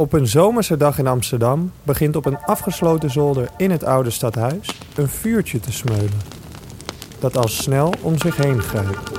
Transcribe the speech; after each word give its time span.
Op 0.00 0.12
een 0.12 0.26
zomerse 0.26 0.76
dag 0.76 0.98
in 0.98 1.06
Amsterdam 1.06 1.72
begint 1.82 2.16
op 2.16 2.26
een 2.26 2.38
afgesloten 2.38 3.10
zolder 3.10 3.48
in 3.56 3.70
het 3.70 3.84
oude 3.84 4.10
stadhuis 4.10 4.80
een 4.96 5.08
vuurtje 5.08 5.60
te 5.60 5.72
smeulen. 5.72 6.20
Dat 7.18 7.36
al 7.36 7.48
snel 7.48 7.92
om 8.02 8.18
zich 8.18 8.36
heen 8.36 8.60
grijpt. 8.60 9.10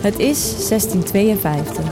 Het 0.00 0.18
is 0.18 0.68
1652. 0.68 1.84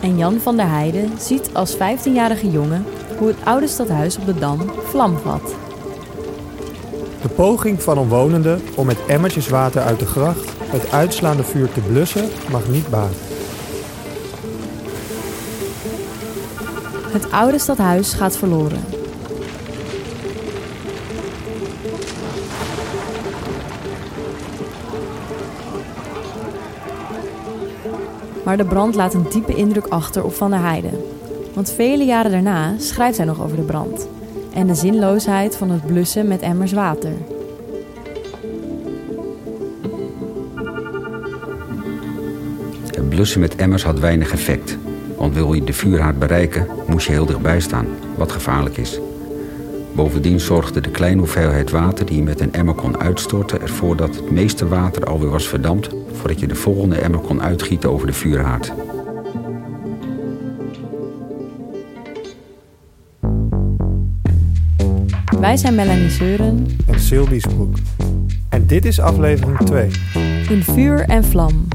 En 0.00 0.18
Jan 0.18 0.38
van 0.38 0.56
der 0.56 0.68
Heijden 0.68 1.10
ziet 1.18 1.50
als 1.52 1.74
15-jarige 1.74 2.50
jongen 2.50 2.84
hoe 3.18 3.28
het 3.28 3.44
oude 3.44 3.66
stadhuis 3.66 4.16
op 4.16 4.26
de 4.26 4.34
Dam 4.34 4.60
vlam 4.84 5.16
vat. 5.18 5.54
De 7.22 7.28
poging 7.28 7.82
van 7.82 7.98
omwonenden 7.98 8.62
om 8.74 8.86
met 8.86 9.06
emmertjes 9.06 9.48
water 9.48 9.82
uit 9.82 9.98
de 9.98 10.06
gracht 10.06 10.52
het 10.58 10.92
uitslaande 10.92 11.44
vuur 11.44 11.72
te 11.72 11.80
blussen 11.80 12.28
mag 12.50 12.68
niet 12.68 12.88
baten. 12.88 13.33
Het 17.14 17.30
oude 17.30 17.58
stadhuis 17.58 18.12
gaat 18.12 18.36
verloren. 18.36 18.80
Maar 28.44 28.56
de 28.56 28.64
brand 28.64 28.94
laat 28.94 29.14
een 29.14 29.26
diepe 29.30 29.54
indruk 29.54 29.86
achter 29.86 30.24
op 30.24 30.34
Van 30.34 30.50
der 30.50 30.60
Heijden. 30.60 31.00
Want 31.52 31.70
vele 31.70 32.04
jaren 32.04 32.30
daarna 32.30 32.74
schrijft 32.78 33.16
hij 33.16 33.26
nog 33.26 33.42
over 33.42 33.56
de 33.56 33.62
brand 33.62 34.08
en 34.54 34.66
de 34.66 34.74
zinloosheid 34.74 35.56
van 35.56 35.70
het 35.70 35.86
blussen 35.86 36.28
met 36.28 36.40
emmers 36.40 36.72
water. 36.72 37.12
Het 42.86 43.08
blussen 43.08 43.40
met 43.40 43.56
emmers 43.56 43.82
had 43.84 43.98
weinig 43.98 44.32
effect. 44.32 44.76
Want 45.24 45.36
wil 45.36 45.52
je 45.52 45.64
de 45.64 45.72
vuurhaard 45.72 46.18
bereiken, 46.18 46.66
moest 46.86 47.06
je 47.06 47.12
heel 47.12 47.26
dichtbij 47.26 47.60
staan, 47.60 47.86
wat 48.16 48.32
gevaarlijk 48.32 48.76
is. 48.76 49.00
Bovendien 49.92 50.40
zorgde 50.40 50.80
de 50.80 50.90
kleine 50.90 51.18
hoeveelheid 51.18 51.70
water 51.70 52.06
die 52.06 52.16
je 52.16 52.22
met 52.22 52.40
een 52.40 52.52
emmer 52.52 52.74
kon 52.74 53.00
uitstorten 53.00 53.60
ervoor 53.60 53.96
dat 53.96 54.16
het 54.16 54.30
meeste 54.30 54.68
water 54.68 55.04
alweer 55.04 55.30
was 55.30 55.48
verdampt 55.48 55.88
voordat 56.12 56.40
je 56.40 56.46
de 56.46 56.54
volgende 56.54 56.96
emmer 56.96 57.20
kon 57.20 57.42
uitgieten 57.42 57.90
over 57.90 58.06
de 58.06 58.12
vuurhaard. 58.12 58.72
Wij 65.40 65.56
zijn 65.56 65.74
Melanie 65.74 66.10
Seuren 66.10 66.66
En 66.86 67.00
Sylvie 67.00 67.48
Broek. 67.48 67.76
En 68.48 68.66
dit 68.66 68.84
is 68.84 69.00
aflevering 69.00 69.58
2, 69.58 69.90
in 70.48 70.62
Vuur 70.62 71.00
en 71.00 71.24
Vlam. 71.24 71.66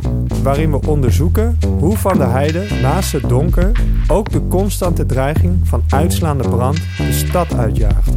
Waarin 0.43 0.71
we 0.71 0.87
onderzoeken 0.87 1.57
hoe 1.79 1.97
Van 1.97 2.17
der 2.17 2.31
Heijden 2.31 2.81
naast 2.81 3.11
het 3.11 3.29
donker 3.29 3.71
ook 4.07 4.31
de 4.31 4.47
constante 4.47 5.05
dreiging 5.05 5.67
van 5.67 5.83
uitslaande 5.89 6.49
brand 6.49 6.75
de 6.97 7.11
stad 7.11 7.53
uitjaagt. 7.53 8.09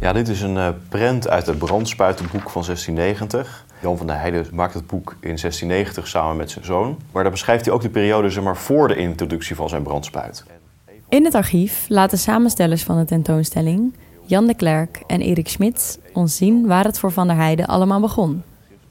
Ja, 0.00 0.12
dit 0.12 0.28
is 0.28 0.42
een 0.42 0.56
eh, 0.56 0.68
prent 0.88 1.28
uit 1.28 1.46
het 1.46 1.58
brandspuitenboek 1.58 2.50
van 2.50 2.62
1690. 2.64 3.64
Jan 3.82 3.96
van 3.96 4.06
der 4.06 4.18
Heijden 4.18 4.46
maakt 4.52 4.74
het 4.74 4.86
boek 4.86 5.10
in 5.10 5.36
1690 5.36 6.08
samen 6.08 6.36
met 6.36 6.50
zijn 6.50 6.64
zoon. 6.64 6.98
Maar 7.12 7.22
daar 7.22 7.32
beschrijft 7.32 7.64
hij 7.64 7.74
ook 7.74 7.82
de 7.82 7.88
periode 7.88 8.30
zeg 8.30 8.44
maar, 8.44 8.56
voor 8.56 8.88
de 8.88 8.96
introductie 8.96 9.56
van 9.56 9.68
zijn 9.68 9.82
brandspuit. 9.82 10.44
In 11.08 11.24
het 11.24 11.34
archief 11.34 11.84
laten 11.88 12.18
samenstellers 12.18 12.82
van 12.82 12.98
de 12.98 13.04
tentoonstelling, 13.04 13.94
Jan 14.26 14.46
de 14.46 14.54
Klerk 14.54 15.02
en 15.06 15.20
Erik 15.20 15.48
Smits, 15.48 15.98
ons 16.12 16.36
zien 16.36 16.66
waar 16.66 16.84
het 16.84 16.98
voor 16.98 17.12
Van 17.12 17.26
der 17.26 17.36
Heijden 17.36 17.66
allemaal 17.66 18.00
begon. 18.00 18.42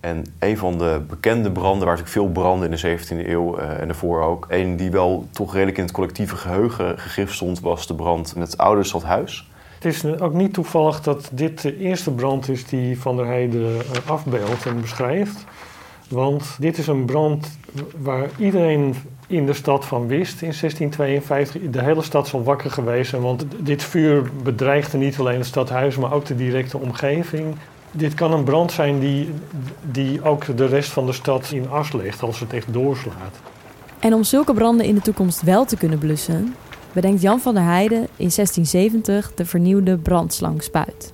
En 0.04 0.26
een 0.40 0.58
van 0.58 0.78
de 0.78 1.02
bekende 1.08 1.52
branden, 1.52 1.88
waar 1.88 1.98
natuurlijk 1.98 2.26
veel 2.26 2.44
branden 2.44 2.72
in 2.72 2.78
de 2.78 2.98
17e 2.98 3.28
eeuw 3.28 3.58
eh, 3.58 3.80
en 3.80 3.88
daarvoor 3.88 4.22
ook. 4.22 4.46
Een 4.50 4.76
die 4.76 4.92
wel 4.92 5.28
toch 5.32 5.54
redelijk 5.54 5.78
in 5.78 5.84
het 5.84 5.94
collectieve 5.94 6.36
geheugen 6.36 7.00
gegrift 7.00 7.34
stond, 7.34 7.60
was 7.60 7.88
de 7.88 7.96
brand 7.96 8.34
in 8.36 8.42
het 8.42 8.58
oude 8.58 8.84
stadhuis. 8.84 9.50
Het 9.76 9.86
is 9.86 10.06
ook 10.20 10.34
niet 10.34 10.54
toevallig 10.54 11.02
dat 11.02 11.30
dit 11.32 11.62
de 11.62 11.78
eerste 11.78 12.12
brand 12.12 12.50
is 12.50 12.66
die 12.66 13.00
Van 13.00 13.16
der 13.16 13.26
Heijden 13.26 13.80
eh, 13.80 14.10
afbeeldt 14.10 14.66
en 14.66 14.82
beschrijft. 14.82 15.46
Want 16.10 16.56
dit 16.60 16.78
is 16.78 16.88
een 16.88 17.06
brand 17.06 17.58
waar 17.98 18.30
iedereen 18.38 18.96
in 19.28 19.46
de 19.46 19.54
stad 19.54 19.86
van 19.86 20.08
wist 20.08 20.42
in 20.42 20.54
1652. 20.60 21.72
De 21.72 21.84
hele 21.84 22.02
stad 22.02 22.28
zal 22.28 22.44
wakker 22.44 22.72
geweest 22.72 23.12
want 23.12 23.46
dit 23.58 23.84
vuur 23.84 24.30
bedreigde 24.44 24.98
niet 24.98 25.20
alleen 25.20 25.38
het 25.38 25.46
stadhuis, 25.46 25.98
maar 25.98 26.14
ook 26.14 26.26
de 26.26 26.36
directe 26.36 26.78
omgeving. 26.78 27.56
Dit 27.96 28.14
kan 28.14 28.34
een 28.34 28.44
brand 28.44 28.72
zijn 28.72 29.00
die, 29.00 29.30
die 29.92 30.24
ook 30.24 30.58
de 30.58 30.66
rest 30.66 30.90
van 30.90 31.06
de 31.06 31.14
stad 31.14 31.52
in 31.52 31.70
as 31.70 31.92
legt 31.92 32.22
als 32.22 32.40
het 32.40 32.54
echt 32.54 32.74
doorslaat. 32.74 33.36
En 34.00 34.14
om 34.14 34.24
zulke 34.24 34.54
branden 34.54 34.86
in 34.86 34.96
de 34.96 35.02
toekomst 35.02 35.42
wel 35.42 35.66
te 35.66 35.78
kunnen 35.78 36.00
blussen, 36.00 36.56
bedenkt 36.92 37.22
Jan 37.22 37.40
van 37.40 37.54
der 37.54 37.64
Heijden 37.64 37.98
in 37.98 38.30
1670 38.36 39.32
de 39.36 39.46
vernieuwde 39.46 39.98
brandslangspuit. 39.98 41.14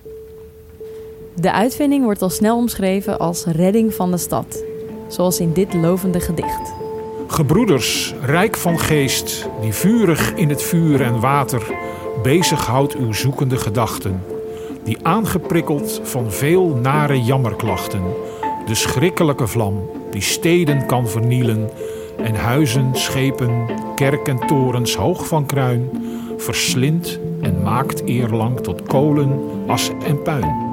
De 1.35 1.51
uitvinding 1.51 2.03
wordt 2.03 2.21
al 2.21 2.29
snel 2.29 2.57
omschreven 2.57 3.19
als 3.19 3.45
redding 3.45 3.93
van 3.93 4.11
de 4.11 4.17
stad, 4.17 4.63
zoals 5.07 5.39
in 5.39 5.53
dit 5.53 5.73
lovende 5.73 6.19
gedicht. 6.19 6.73
Gebroeders, 7.27 8.13
rijk 8.21 8.57
van 8.57 8.79
geest, 8.79 9.47
die 9.61 9.73
vurig 9.73 10.33
in 10.33 10.49
het 10.49 10.63
vuur 10.63 11.01
en 11.01 11.19
water 11.19 11.63
bezighoudt 12.23 12.95
uw 12.95 13.13
zoekende 13.13 13.57
gedachten, 13.57 14.23
die 14.83 14.97
aangeprikkeld 15.01 16.01
van 16.03 16.31
veel 16.31 16.65
nare 16.81 17.23
jammerklachten, 17.23 18.01
de 18.65 18.75
schrikkelijke 18.75 19.47
vlam 19.47 19.89
die 20.11 20.21
steden 20.21 20.85
kan 20.85 21.07
vernielen 21.07 21.69
en 22.17 22.35
huizen, 22.35 22.89
schepen, 22.91 23.65
kerk 23.95 24.27
en 24.27 24.47
torens 24.47 24.95
hoog 24.95 25.27
van 25.27 25.45
kruin, 25.45 25.89
verslindt 26.37 27.19
en 27.41 27.61
maakt 27.63 28.05
eerlang 28.05 28.59
tot 28.59 28.81
kolen, 28.81 29.39
as 29.67 29.91
en 30.05 30.21
puin. 30.21 30.67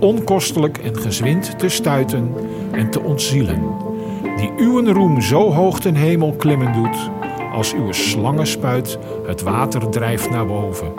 Onkostelijk 0.00 0.78
en 0.78 0.96
gezwind 0.96 1.58
te 1.58 1.68
stuiten 1.68 2.34
en 2.72 2.90
te 2.90 3.00
ontzielen 3.00 3.92
die 4.36 4.52
uw 4.56 4.92
roem 4.92 5.20
zo 5.20 5.52
hoog 5.52 5.80
ten 5.80 5.94
hemel 5.94 6.32
klimmen 6.32 6.72
doet, 6.72 7.10
als 7.52 7.74
uw 7.74 7.92
slangenspuit 7.92 8.98
het 9.26 9.42
water 9.42 9.88
drijft 9.90 10.30
naar 10.30 10.46
boven, 10.46 10.92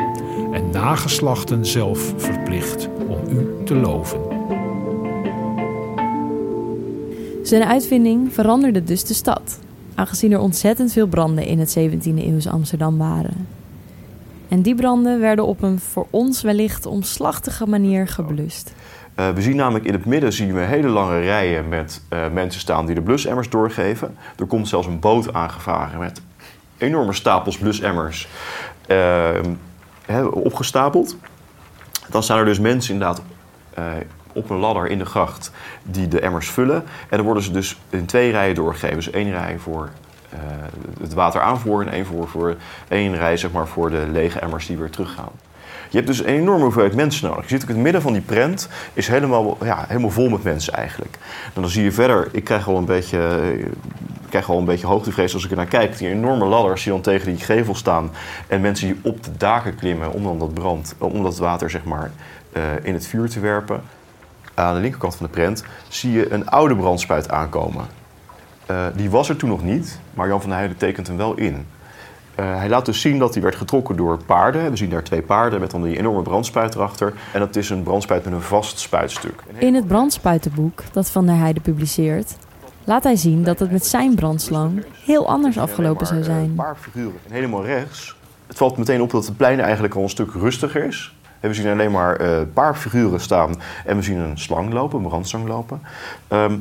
en 0.51 0.69
nageslachten 0.69 1.65
zelf 1.65 2.13
verplicht 2.17 2.89
om 3.07 3.37
u 3.37 3.63
te 3.63 3.75
loven. 3.75 4.19
Zijn 7.43 7.63
uitvinding 7.63 8.33
veranderde 8.33 8.83
dus 8.83 9.03
de 9.03 9.13
stad, 9.13 9.59
aangezien 9.95 10.31
er 10.31 10.39
ontzettend 10.39 10.91
veel 10.91 11.07
branden 11.07 11.45
in 11.45 11.59
het 11.59 11.77
17e 11.79 12.15
eeuwse 12.15 12.49
Amsterdam 12.49 12.97
waren. 12.97 13.47
En 14.47 14.61
die 14.61 14.75
branden 14.75 15.19
werden 15.19 15.45
op 15.45 15.61
een 15.61 15.79
voor 15.79 16.07
ons 16.09 16.41
wellicht 16.41 16.85
omslachtige 16.85 17.67
manier 17.67 18.07
geblust. 18.07 18.73
Eh, 19.15 19.29
we 19.29 19.41
zien 19.41 19.55
namelijk 19.55 19.85
in 19.85 19.93
het 19.93 20.05
midden 20.05 20.33
zien 20.33 20.53
we 20.53 20.59
hele 20.59 20.87
lange 20.87 21.19
rijen 21.19 21.69
met 21.69 22.01
eh, 22.09 22.19
mensen 22.33 22.61
staan 22.61 22.85
die 22.85 22.95
de 22.95 23.01
blusemmers 23.01 23.49
doorgeven. 23.49 24.15
Er 24.37 24.45
komt 24.45 24.67
zelfs 24.67 24.87
een 24.87 24.99
boot 24.99 25.33
aangevaren 25.33 25.99
met 25.99 26.21
enorme 26.77 27.13
stapels 27.13 27.57
blusemmers 27.57 28.27
eh, 28.87 29.29
opgestapeld. 30.31 31.17
Dan 32.09 32.23
staan 32.23 32.39
er 32.39 32.45
dus 32.45 32.59
mensen 32.59 32.93
inderdaad 32.93 33.21
eh, 33.73 33.83
op 34.33 34.49
een 34.49 34.57
ladder 34.57 34.87
in 34.87 34.97
de 34.97 35.05
gracht 35.05 35.51
die 35.83 36.07
de 36.07 36.19
emmers 36.19 36.49
vullen. 36.49 36.83
En 37.09 37.17
dan 37.17 37.25
worden 37.25 37.43
ze 37.43 37.51
dus 37.51 37.79
in 37.89 38.05
twee 38.05 38.31
rijen 38.31 38.55
doorgegeven. 38.55 38.95
Dus 38.95 39.11
één 39.11 39.31
rij 39.31 39.57
voor 39.59 39.89
eh, 40.29 40.39
het 41.01 41.13
water 41.13 41.41
aanvoeren 41.41 41.87
en 41.87 41.93
één, 41.93 42.05
voor, 42.05 42.27
voor, 42.27 42.55
één 42.87 43.15
rij 43.15 43.37
zeg 43.37 43.51
maar, 43.51 43.67
voor 43.67 43.89
de 43.89 44.07
lege 44.11 44.39
emmers 44.39 44.65
die 44.65 44.77
weer 44.77 44.89
teruggaan. 44.89 45.31
Je 45.89 45.97
hebt 45.97 46.07
dus 46.07 46.19
een 46.19 46.25
enorme 46.25 46.63
hoeveelheid 46.63 46.95
mensen 46.95 47.29
nodig. 47.29 47.43
Je 47.43 47.49
ziet 47.49 47.63
ook 47.63 47.69
in 47.69 47.75
het 47.75 47.83
midden 47.83 48.01
van 48.01 48.13
die 48.13 48.21
prent 48.21 48.69
is 48.93 49.07
helemaal, 49.07 49.57
ja, 49.63 49.85
helemaal 49.87 50.09
vol 50.09 50.29
met 50.29 50.43
mensen 50.43 50.73
eigenlijk. 50.73 51.17
En 51.53 51.61
dan 51.61 51.69
zie 51.69 51.83
je 51.83 51.91
verder, 51.91 52.27
ik 52.31 52.43
krijg 52.43 52.67
al 52.67 52.77
een 52.77 52.85
beetje, 52.85 53.17
eh, 53.17 53.65
krijg 54.35 54.49
al 54.49 54.57
een 54.57 54.65
beetje 54.65 54.87
hoogtevrees 54.87 55.33
als 55.33 55.45
ik 55.45 55.51
er 55.51 55.57
naar 55.57 55.65
kijk. 55.65 55.97
Die 55.97 56.07
enorme 56.07 56.45
ladders 56.45 56.83
die 56.83 56.91
dan 56.91 57.01
tegen 57.01 57.35
die 57.35 57.45
gevel 57.45 57.75
staan. 57.75 58.11
En 58.47 58.61
mensen 58.61 58.87
die 58.87 58.99
op 59.01 59.23
de 59.23 59.37
daken 59.37 59.75
klimmen 59.75 60.11
om 60.11 60.23
dan 60.23 60.39
dat 60.39 60.53
brand, 60.53 60.95
om 60.97 61.23
dat 61.23 61.37
water 61.37 61.69
zeg 61.69 61.83
maar 61.83 62.11
eh, 62.51 62.63
in 62.83 62.93
het 62.93 63.07
vuur 63.07 63.29
te 63.29 63.39
werpen. 63.39 63.81
Aan 64.53 64.75
de 64.75 64.81
linkerkant 64.81 65.15
van 65.15 65.25
de 65.25 65.31
prent 65.31 65.63
zie 65.87 66.11
je 66.11 66.31
een 66.31 66.49
oude 66.49 66.75
brandspuit 66.75 67.29
aankomen. 67.29 67.85
Eh, 68.65 68.85
die 68.95 69.09
was 69.09 69.29
er 69.29 69.35
toen 69.35 69.49
nog 69.49 69.63
niet, 69.63 69.99
maar 70.13 70.27
Jan 70.27 70.39
van 70.39 70.49
der 70.49 70.57
Heijden 70.57 70.77
tekent 70.77 71.07
hem 71.07 71.17
wel 71.17 71.35
in. 71.35 71.65
Eh, 72.35 72.57
hij 72.57 72.69
laat 72.69 72.85
dus 72.85 73.01
zien 73.01 73.19
dat 73.19 73.33
hij 73.33 73.43
werd 73.43 73.55
getrokken 73.55 73.95
door 73.95 74.23
paarden. 74.25 74.69
We 74.69 74.77
zien 74.77 74.89
daar 74.89 75.03
twee 75.03 75.21
paarden 75.21 75.59
met 75.59 75.71
dan 75.71 75.83
die 75.83 75.97
enorme 75.97 76.21
brandspuit 76.21 76.75
erachter. 76.75 77.13
En 77.33 77.39
dat 77.39 77.55
is 77.55 77.69
een 77.69 77.83
brandspuit 77.83 78.23
met 78.23 78.33
een 78.33 78.41
vast 78.41 78.79
spuitstuk. 78.79 79.43
In 79.57 79.75
het 79.75 79.87
brandspuitenboek 79.87 80.83
dat 80.91 81.09
Van 81.09 81.25
der 81.25 81.35
Heijden 81.35 81.61
publiceert, 81.61 82.35
laat 82.85 83.03
hij 83.03 83.15
zien 83.15 83.43
dat 83.43 83.59
het 83.59 83.71
met 83.71 83.85
zijn 83.85 84.15
brandslang 84.15 84.83
heel 85.05 85.27
anders 85.27 85.57
afgelopen 85.57 86.05
zou 86.07 86.19
Een 86.19 86.25
zijn. 86.25 86.53
paar 86.55 86.75
figuren. 86.79 87.19
En 87.27 87.31
helemaal 87.33 87.65
rechts. 87.65 88.15
Het 88.47 88.57
valt 88.57 88.77
meteen 88.77 89.01
op 89.01 89.11
dat 89.11 89.25
het 89.25 89.37
plein 89.37 89.59
eigenlijk 89.59 89.95
al 89.95 90.03
een 90.03 90.09
stuk 90.09 90.31
rustiger 90.33 90.83
is. 90.85 91.15
We 91.39 91.53
zien 91.53 91.67
alleen 91.71 91.91
maar 91.91 92.15
eh, 92.15 92.37
een 92.37 92.53
paar 92.53 92.75
figuren 92.75 93.19
staan. 93.19 93.55
En 93.85 93.95
we 93.95 94.01
zien 94.01 94.17
een 94.17 94.37
slang 94.37 94.73
lopen, 94.73 94.99
een 94.99 95.07
brandslang 95.07 95.47
lopen. 95.47 95.81
Ehm, 96.27 96.57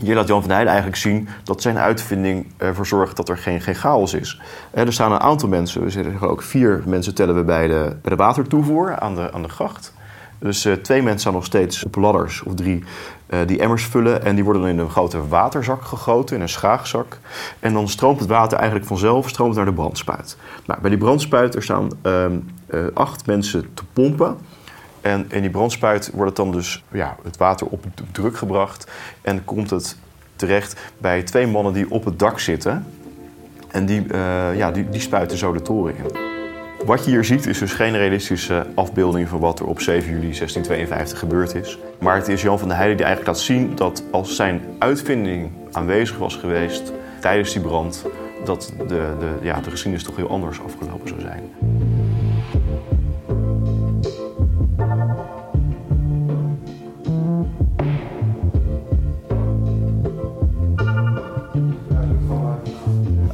Hier 0.00 0.14
laat 0.14 0.28
Jan 0.28 0.40
van 0.40 0.50
Heijden 0.50 0.68
eigenlijk 0.72 1.00
zien 1.00 1.28
dat 1.44 1.62
zijn 1.62 1.78
uitvinding 1.78 2.46
ervoor 2.56 2.86
zorgt 2.86 3.16
dat 3.16 3.28
er 3.28 3.38
geen, 3.38 3.60
geen 3.60 3.74
chaos 3.74 4.14
is. 4.14 4.40
Eh, 4.70 4.86
er 4.86 4.92
staan 4.92 5.12
een 5.12 5.20
aantal 5.20 5.48
mensen, 5.48 5.82
we 5.82 5.90
zeggen 5.90 6.28
ook 6.28 6.42
vier 6.42 6.82
mensen 6.86 7.14
tellen 7.14 7.34
we 7.34 7.42
bij 7.44 7.66
de, 7.66 7.96
bij 8.02 8.10
de 8.10 8.16
watertoevoer 8.16 8.98
aan 8.98 9.14
de, 9.14 9.32
aan 9.32 9.42
de 9.42 9.48
gracht. 9.48 9.92
Dus 10.40 10.66
uh, 10.66 10.72
twee 10.72 11.02
mensen 11.02 11.20
staan 11.20 11.32
nog 11.32 11.44
steeds 11.44 11.84
op 11.84 11.96
ladders, 11.96 12.42
of 12.42 12.54
drie, 12.54 12.84
uh, 13.28 13.38
die 13.46 13.58
emmers 13.58 13.84
vullen. 13.84 14.24
En 14.24 14.34
die 14.34 14.44
worden 14.44 14.62
dan 14.62 14.70
in 14.70 14.78
een 14.78 14.90
grote 14.90 15.28
waterzak 15.28 15.82
gegoten, 15.82 16.36
in 16.36 16.42
een 16.42 16.48
schaagzak. 16.48 17.18
En 17.58 17.72
dan 17.72 17.88
stroomt 17.88 18.20
het 18.20 18.28
water 18.28 18.58
eigenlijk 18.58 18.88
vanzelf 18.88 19.28
stroomt 19.28 19.54
naar 19.54 19.64
de 19.64 19.72
brandspuit. 19.72 20.36
Nou, 20.66 20.80
bij 20.80 20.90
die 20.90 20.98
brandspuit 20.98 21.54
er 21.54 21.62
staan 21.62 21.88
uh, 22.02 22.26
acht 22.94 23.26
mensen 23.26 23.74
te 23.74 23.82
pompen. 23.92 24.38
En 25.00 25.26
in 25.28 25.40
die 25.40 25.50
brandspuit 25.50 26.10
wordt 26.14 26.28
het 26.28 26.36
dan 26.36 26.52
dus 26.52 26.84
ja, 26.90 27.16
het 27.22 27.36
water 27.36 27.66
op 27.66 27.84
druk 28.12 28.36
gebracht. 28.36 28.90
En 29.22 29.44
komt 29.44 29.70
het 29.70 29.96
terecht 30.36 30.80
bij 30.98 31.22
twee 31.22 31.46
mannen 31.46 31.72
die 31.72 31.90
op 31.90 32.04
het 32.04 32.18
dak 32.18 32.38
zitten. 32.38 32.86
En 33.68 33.86
die, 33.86 34.06
ja, 34.56 34.70
die, 34.70 34.88
die 34.88 35.00
spuiten 35.00 35.38
zo 35.38 35.52
de 35.52 35.62
toren 35.62 35.96
in. 35.96 36.29
Wat 36.84 37.04
je 37.04 37.10
hier 37.10 37.24
ziet 37.24 37.46
is 37.46 37.58
dus 37.58 37.72
geen 37.72 37.96
realistische 37.96 38.66
afbeelding 38.74 39.28
van 39.28 39.40
wat 39.40 39.60
er 39.60 39.66
op 39.66 39.80
7 39.80 40.10
juli 40.10 40.20
1652 40.20 41.18
gebeurd 41.18 41.54
is. 41.54 41.78
Maar 41.98 42.16
het 42.16 42.28
is 42.28 42.42
Jan 42.42 42.58
van 42.58 42.68
der 42.68 42.76
Heijden 42.76 42.96
die 42.96 43.06
eigenlijk 43.06 43.36
laat 43.36 43.46
zien 43.46 43.74
dat 43.74 44.02
als 44.10 44.36
zijn 44.36 44.60
uitvinding 44.78 45.50
aanwezig 45.72 46.18
was 46.18 46.36
geweest 46.36 46.92
tijdens 47.20 47.52
die 47.52 47.62
brand, 47.62 48.04
dat 48.44 48.72
de, 48.78 48.86
de, 49.18 49.30
ja, 49.42 49.60
de 49.60 49.70
geschiedenis 49.70 50.06
toch 50.06 50.16
heel 50.16 50.28
anders 50.28 50.60
afgelopen 50.60 51.08
zou 51.08 51.20
zijn. 51.20 51.42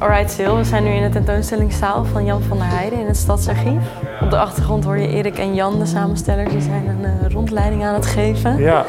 Alright 0.07 0.31
Sil, 0.35 0.55
we 0.57 0.63
zijn 0.63 0.83
nu 0.83 0.89
in 0.89 1.01
de 1.01 1.09
tentoonstellingszaal 1.09 2.05
van 2.05 2.25
Jan 2.25 2.41
van 2.41 2.57
der 2.57 2.67
Heijden 2.67 2.99
in 2.99 3.05
het 3.05 3.17
Stadsarchief. 3.17 3.81
Op 4.21 4.29
de 4.29 4.37
achtergrond 4.37 4.83
hoor 4.83 4.97
je 4.97 5.07
Erik 5.07 5.37
en 5.37 5.55
Jan, 5.55 5.79
de 5.79 5.85
samenstellers, 5.85 6.51
die 6.51 6.61
zijn 6.61 6.87
een 6.87 7.01
uh, 7.01 7.29
rondleiding 7.29 7.83
aan 7.83 7.93
het 7.93 8.05
geven. 8.05 8.57
Ja, 8.57 8.85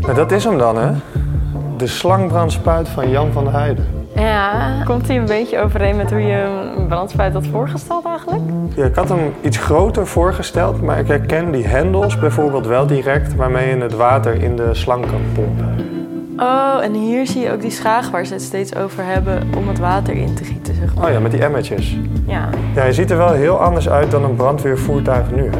nou, 0.00 0.14
dat 0.14 0.32
is 0.32 0.44
hem 0.44 0.58
dan 0.58 0.76
hè. 0.76 0.90
De 1.76 1.86
slangbrandspuit 1.86 2.88
van 2.88 3.10
Jan 3.10 3.32
van 3.32 3.44
der 3.44 3.52
Heijden. 3.52 3.86
Ja, 4.14 4.82
komt 4.84 5.06
hij 5.06 5.16
een 5.16 5.26
beetje 5.26 5.60
overeen 5.60 5.96
met 5.96 6.10
hoe 6.10 6.20
je 6.20 6.72
een 6.76 6.86
brandspuit 6.86 7.32
had 7.32 7.46
voorgesteld 7.46 8.04
eigenlijk? 8.04 8.42
Ja, 8.74 8.84
ik 8.84 8.94
had 8.94 9.08
hem 9.08 9.32
iets 9.40 9.58
groter 9.58 10.06
voorgesteld, 10.06 10.82
maar 10.82 10.98
ik 10.98 11.06
herken 11.06 11.50
die 11.50 11.66
hendels 11.66 12.18
bijvoorbeeld 12.18 12.66
wel 12.66 12.86
direct 12.86 13.34
waarmee 13.34 13.76
je 13.76 13.82
het 13.82 13.94
water 13.94 14.42
in 14.42 14.56
de 14.56 14.68
slang 14.74 15.06
kan 15.06 15.22
pompen. 15.34 16.03
Oh, 16.44 16.78
en 16.82 16.92
hier 16.92 17.26
zie 17.26 17.42
je 17.42 17.52
ook 17.52 17.60
die 17.60 17.70
schaag 17.70 18.10
waar 18.10 18.26
ze 18.26 18.32
het 18.32 18.42
steeds 18.42 18.74
over 18.74 19.04
hebben 19.04 19.42
om 19.56 19.68
het 19.68 19.78
water 19.78 20.14
in 20.14 20.34
te 20.34 20.44
gieten, 20.44 20.74
zeg 20.74 20.94
maar. 20.94 21.04
Oh 21.04 21.10
ja, 21.10 21.20
met 21.20 21.30
die 21.30 21.42
emmertjes. 21.42 21.96
Ja. 22.26 22.48
Ja, 22.74 22.84
je 22.84 22.92
ziet 22.92 23.10
er 23.10 23.16
wel 23.16 23.32
heel 23.32 23.60
anders 23.60 23.88
uit 23.88 24.10
dan 24.10 24.24
een 24.24 24.34
brandweervoertuig 24.34 25.30
nu, 25.30 25.42
hè? 25.50 25.58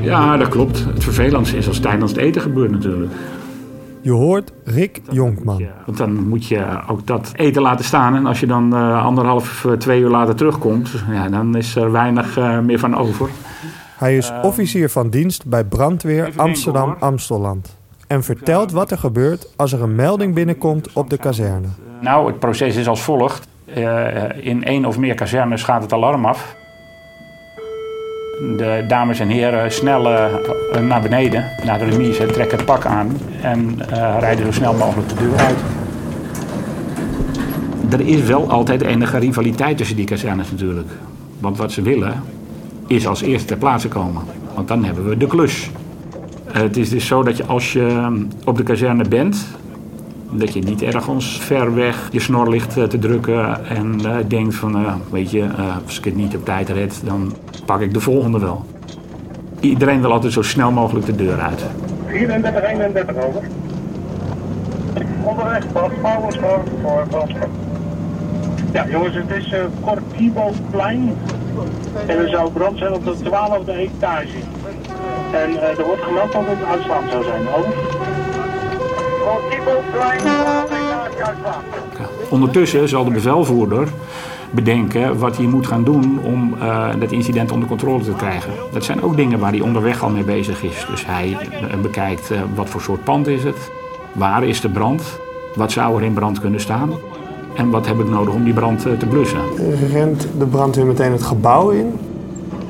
Ja, 0.00 0.36
dat 0.36 0.48
klopt. 0.48 0.84
Het 0.84 1.04
vervelendste 1.04 1.56
is 1.56 1.68
als 1.68 1.80
tijdens 1.80 2.10
het 2.10 2.20
eten 2.20 2.42
gebeurt 2.42 2.70
natuurlijk. 2.70 3.12
Je 4.06 4.12
hoort 4.12 4.52
Rick 4.64 5.00
Jonkman. 5.10 5.66
Want 5.86 5.98
dan 5.98 6.28
moet 6.28 6.46
je 6.46 6.80
ook 6.86 7.06
dat 7.06 7.32
eten 7.36 7.62
laten 7.62 7.84
staan. 7.84 8.14
En 8.14 8.26
als 8.26 8.40
je 8.40 8.46
dan 8.46 8.74
uh, 8.74 9.04
anderhalf, 9.04 9.64
uh, 9.64 9.72
twee 9.72 10.00
uur 10.00 10.08
later 10.08 10.34
terugkomt, 10.34 10.90
ja, 11.10 11.28
dan 11.28 11.56
is 11.56 11.76
er 11.76 11.92
weinig 11.92 12.38
uh, 12.38 12.58
meer 12.60 12.78
van 12.78 12.96
over. 12.96 13.30
Hij 13.96 14.16
is 14.16 14.32
officier 14.42 14.90
van 14.90 15.10
dienst 15.10 15.46
bij 15.46 15.64
Brandweer 15.64 16.32
Amsterdam-Amstelland. 16.36 17.76
En 18.06 18.22
vertelt 18.22 18.72
wat 18.72 18.90
er 18.90 18.98
gebeurt 18.98 19.48
als 19.56 19.72
er 19.72 19.82
een 19.82 19.94
melding 19.94 20.34
binnenkomt 20.34 20.92
op 20.92 21.10
de 21.10 21.18
kazerne. 21.18 21.68
Nou, 22.00 22.26
het 22.26 22.38
proces 22.38 22.76
is 22.76 22.88
als 22.88 23.02
volgt. 23.02 23.48
in 24.40 24.64
één 24.64 24.84
of 24.84 24.98
meer 24.98 25.14
kazernes 25.14 25.62
gaat 25.62 25.82
het 25.82 25.92
alarm 25.92 26.24
af. 26.24 26.56
De 28.40 28.84
dames 28.88 29.20
en 29.20 29.28
heren 29.28 29.72
snel 29.72 30.12
uh, 30.12 30.24
naar 30.80 31.00
beneden, 31.00 31.44
naar 31.64 31.78
de 31.78 31.84
remise, 31.84 32.26
trekken 32.26 32.56
het 32.56 32.66
pak 32.66 32.84
aan 32.84 33.16
en 33.42 33.78
uh, 33.90 34.16
rijden 34.18 34.44
zo 34.44 34.52
snel 34.52 34.74
mogelijk 34.74 35.08
de 35.08 35.14
deur 35.14 35.36
uit. 35.36 35.56
Er 37.90 38.00
is 38.00 38.22
wel 38.22 38.50
altijd 38.50 38.82
enige 38.82 39.18
rivaliteit 39.18 39.76
tussen 39.76 39.96
die 39.96 40.04
kazernes 40.04 40.50
natuurlijk. 40.50 40.88
Want 41.40 41.58
wat 41.58 41.72
ze 41.72 41.82
willen 41.82 42.22
is 42.86 43.06
als 43.06 43.22
eerste 43.22 43.46
ter 43.46 43.56
plaatse 43.56 43.88
komen. 43.88 44.22
Want 44.54 44.68
dan 44.68 44.84
hebben 44.84 45.08
we 45.08 45.16
de 45.16 45.26
klus. 45.26 45.70
Het 46.44 46.76
is 46.76 46.88
dus 46.88 47.06
zo 47.06 47.22
dat 47.22 47.36
je 47.36 47.44
als 47.44 47.72
je 47.72 48.10
op 48.44 48.56
de 48.56 48.62
kazerne 48.62 49.08
bent, 49.08 49.46
dat 50.30 50.52
je 50.52 50.60
niet 50.60 50.82
ergens 50.82 51.38
ver 51.40 51.74
weg 51.74 52.08
je 52.12 52.20
snor 52.20 52.48
ligt 52.48 52.72
te 52.72 52.98
drukken 52.98 53.66
en 53.66 54.00
denkt 54.28 54.54
van, 54.54 54.86
weet 55.10 55.30
je, 55.30 55.46
als 55.84 55.98
ik 55.98 56.04
het 56.04 56.16
niet 56.16 56.36
op 56.36 56.44
tijd 56.44 56.68
red, 56.68 57.00
dan 57.04 57.32
pak 57.66 57.80
ik 57.80 57.94
de 57.94 58.00
volgende 58.00 58.38
wel. 58.38 58.64
Iedereen 59.60 60.00
wil 60.00 60.12
altijd 60.12 60.32
zo 60.32 60.42
snel 60.42 60.70
mogelijk 60.70 61.06
de 61.06 61.14
deur 61.14 61.40
uit. 61.40 61.64
34, 62.06 62.62
31 62.62 63.16
over. 63.16 63.42
Onderweg, 65.22 65.72
Power 65.72 66.38
voor, 66.40 66.62
voor 66.82 67.06
Brandstad. 67.08 67.48
Ja 68.72 68.86
jongens, 68.88 69.14
het 69.14 69.30
is 69.30 69.52
uh, 69.52 69.60
Cortiboplein 69.80 71.16
en 72.06 72.18
er 72.18 72.28
zou 72.28 72.50
brand 72.50 72.78
zijn 72.78 72.92
op 72.92 73.04
de 73.04 73.14
12e 73.24 73.70
etage. 73.76 74.38
En 75.32 75.60
er 75.78 75.84
wordt 75.84 76.02
gemeld 76.02 76.32
dat 76.32 76.42
het 76.46 76.68
uitslaand 76.68 77.10
zou 77.10 77.24
zijn. 77.24 77.42
Over. 77.56 77.74
Ja. 81.98 82.06
Ondertussen 82.28 82.88
zal 82.88 83.04
de 83.04 83.10
bevelvoerder 83.10 83.88
bedenken 84.50 85.18
wat 85.18 85.36
hij 85.36 85.46
moet 85.46 85.66
gaan 85.66 85.84
doen 85.84 86.20
om 86.24 86.54
uh, 86.62 86.88
dat 86.98 87.12
incident 87.12 87.52
onder 87.52 87.68
controle 87.68 88.04
te 88.04 88.12
krijgen. 88.12 88.52
Dat 88.72 88.84
zijn 88.84 89.02
ook 89.02 89.16
dingen 89.16 89.38
waar 89.38 89.50
hij 89.50 89.60
onderweg 89.60 90.02
al 90.02 90.10
mee 90.10 90.24
bezig 90.24 90.62
is. 90.62 90.86
Dus 90.90 91.06
hij 91.06 91.28
uh, 91.28 91.80
bekijkt 91.82 92.30
uh, 92.30 92.38
wat 92.54 92.68
voor 92.68 92.80
soort 92.80 93.04
pand 93.04 93.26
is 93.26 93.44
het, 93.44 93.70
waar 94.12 94.44
is 94.44 94.60
de 94.60 94.68
brand, 94.68 95.18
wat 95.54 95.72
zou 95.72 95.96
er 95.96 96.02
in 96.02 96.12
brand 96.12 96.40
kunnen 96.40 96.60
staan 96.60 96.90
en 97.54 97.70
wat 97.70 97.86
heb 97.86 97.98
ik 97.98 98.08
nodig 98.08 98.34
om 98.34 98.44
die 98.44 98.52
brand 98.52 98.80
te 98.80 99.06
blussen. 99.08 99.40
Rent 99.92 100.28
de 100.38 100.46
brandweer 100.46 100.86
meteen 100.86 101.12
het 101.12 101.22
gebouw 101.22 101.70
in 101.70 101.98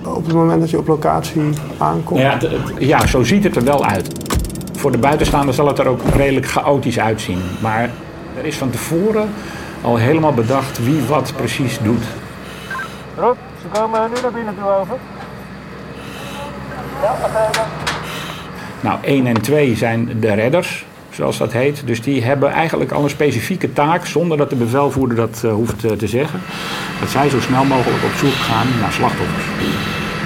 op 0.04 0.26
het 0.26 0.34
moment 0.34 0.60
dat 0.60 0.70
je 0.70 0.78
op 0.78 0.86
locatie 0.86 1.42
aankomt? 1.78 2.20
Ja, 2.20 2.38
ja 2.78 3.06
zo 3.06 3.22
ziet 3.22 3.44
het 3.44 3.56
er 3.56 3.64
wel 3.64 3.84
uit. 3.84 4.24
Voor 4.72 4.92
de 4.92 4.98
buitenstaander 4.98 5.54
zal 5.54 5.66
het 5.66 5.78
er 5.78 5.86
ook 5.86 6.00
redelijk 6.14 6.46
chaotisch 6.46 6.98
uitzien. 6.98 7.38
Maar 7.62 7.90
er 8.38 8.44
is 8.44 8.56
van 8.56 8.70
tevoren 8.70 9.28
al 9.82 9.96
helemaal 9.96 10.34
bedacht 10.34 10.84
wie 10.84 11.02
wat 11.02 11.32
precies 11.36 11.78
doet. 11.78 12.04
Rob, 13.16 13.36
ze 13.60 13.80
komen 13.80 14.10
nu 14.14 14.20
naar 14.22 14.32
binnen 14.32 14.54
toe 14.58 14.70
over. 14.70 14.96
Ja, 17.02 17.16
begrepen. 17.22 17.62
Nou, 18.80 18.98
1 19.02 19.26
en 19.26 19.40
2 19.42 19.76
zijn 19.76 20.20
de 20.20 20.34
redders, 20.34 20.84
zoals 21.10 21.38
dat 21.38 21.52
heet. 21.52 21.86
Dus 21.86 22.02
die 22.02 22.24
hebben 22.24 22.50
eigenlijk 22.50 22.92
al 22.92 23.02
een 23.02 23.10
specifieke 23.10 23.72
taak, 23.72 24.06
zonder 24.06 24.38
dat 24.38 24.50
de 24.50 24.56
bevelvoerder 24.56 25.16
dat 25.16 25.42
uh, 25.44 25.52
hoeft 25.52 25.84
uh, 25.84 25.92
te 25.92 26.06
zeggen. 26.06 26.40
Dat 27.00 27.08
zij 27.08 27.28
zo 27.28 27.40
snel 27.40 27.64
mogelijk 27.64 28.04
op 28.04 28.12
zoek 28.16 28.32
gaan 28.32 28.66
naar 28.80 28.92
slachtoffers. 28.92 29.44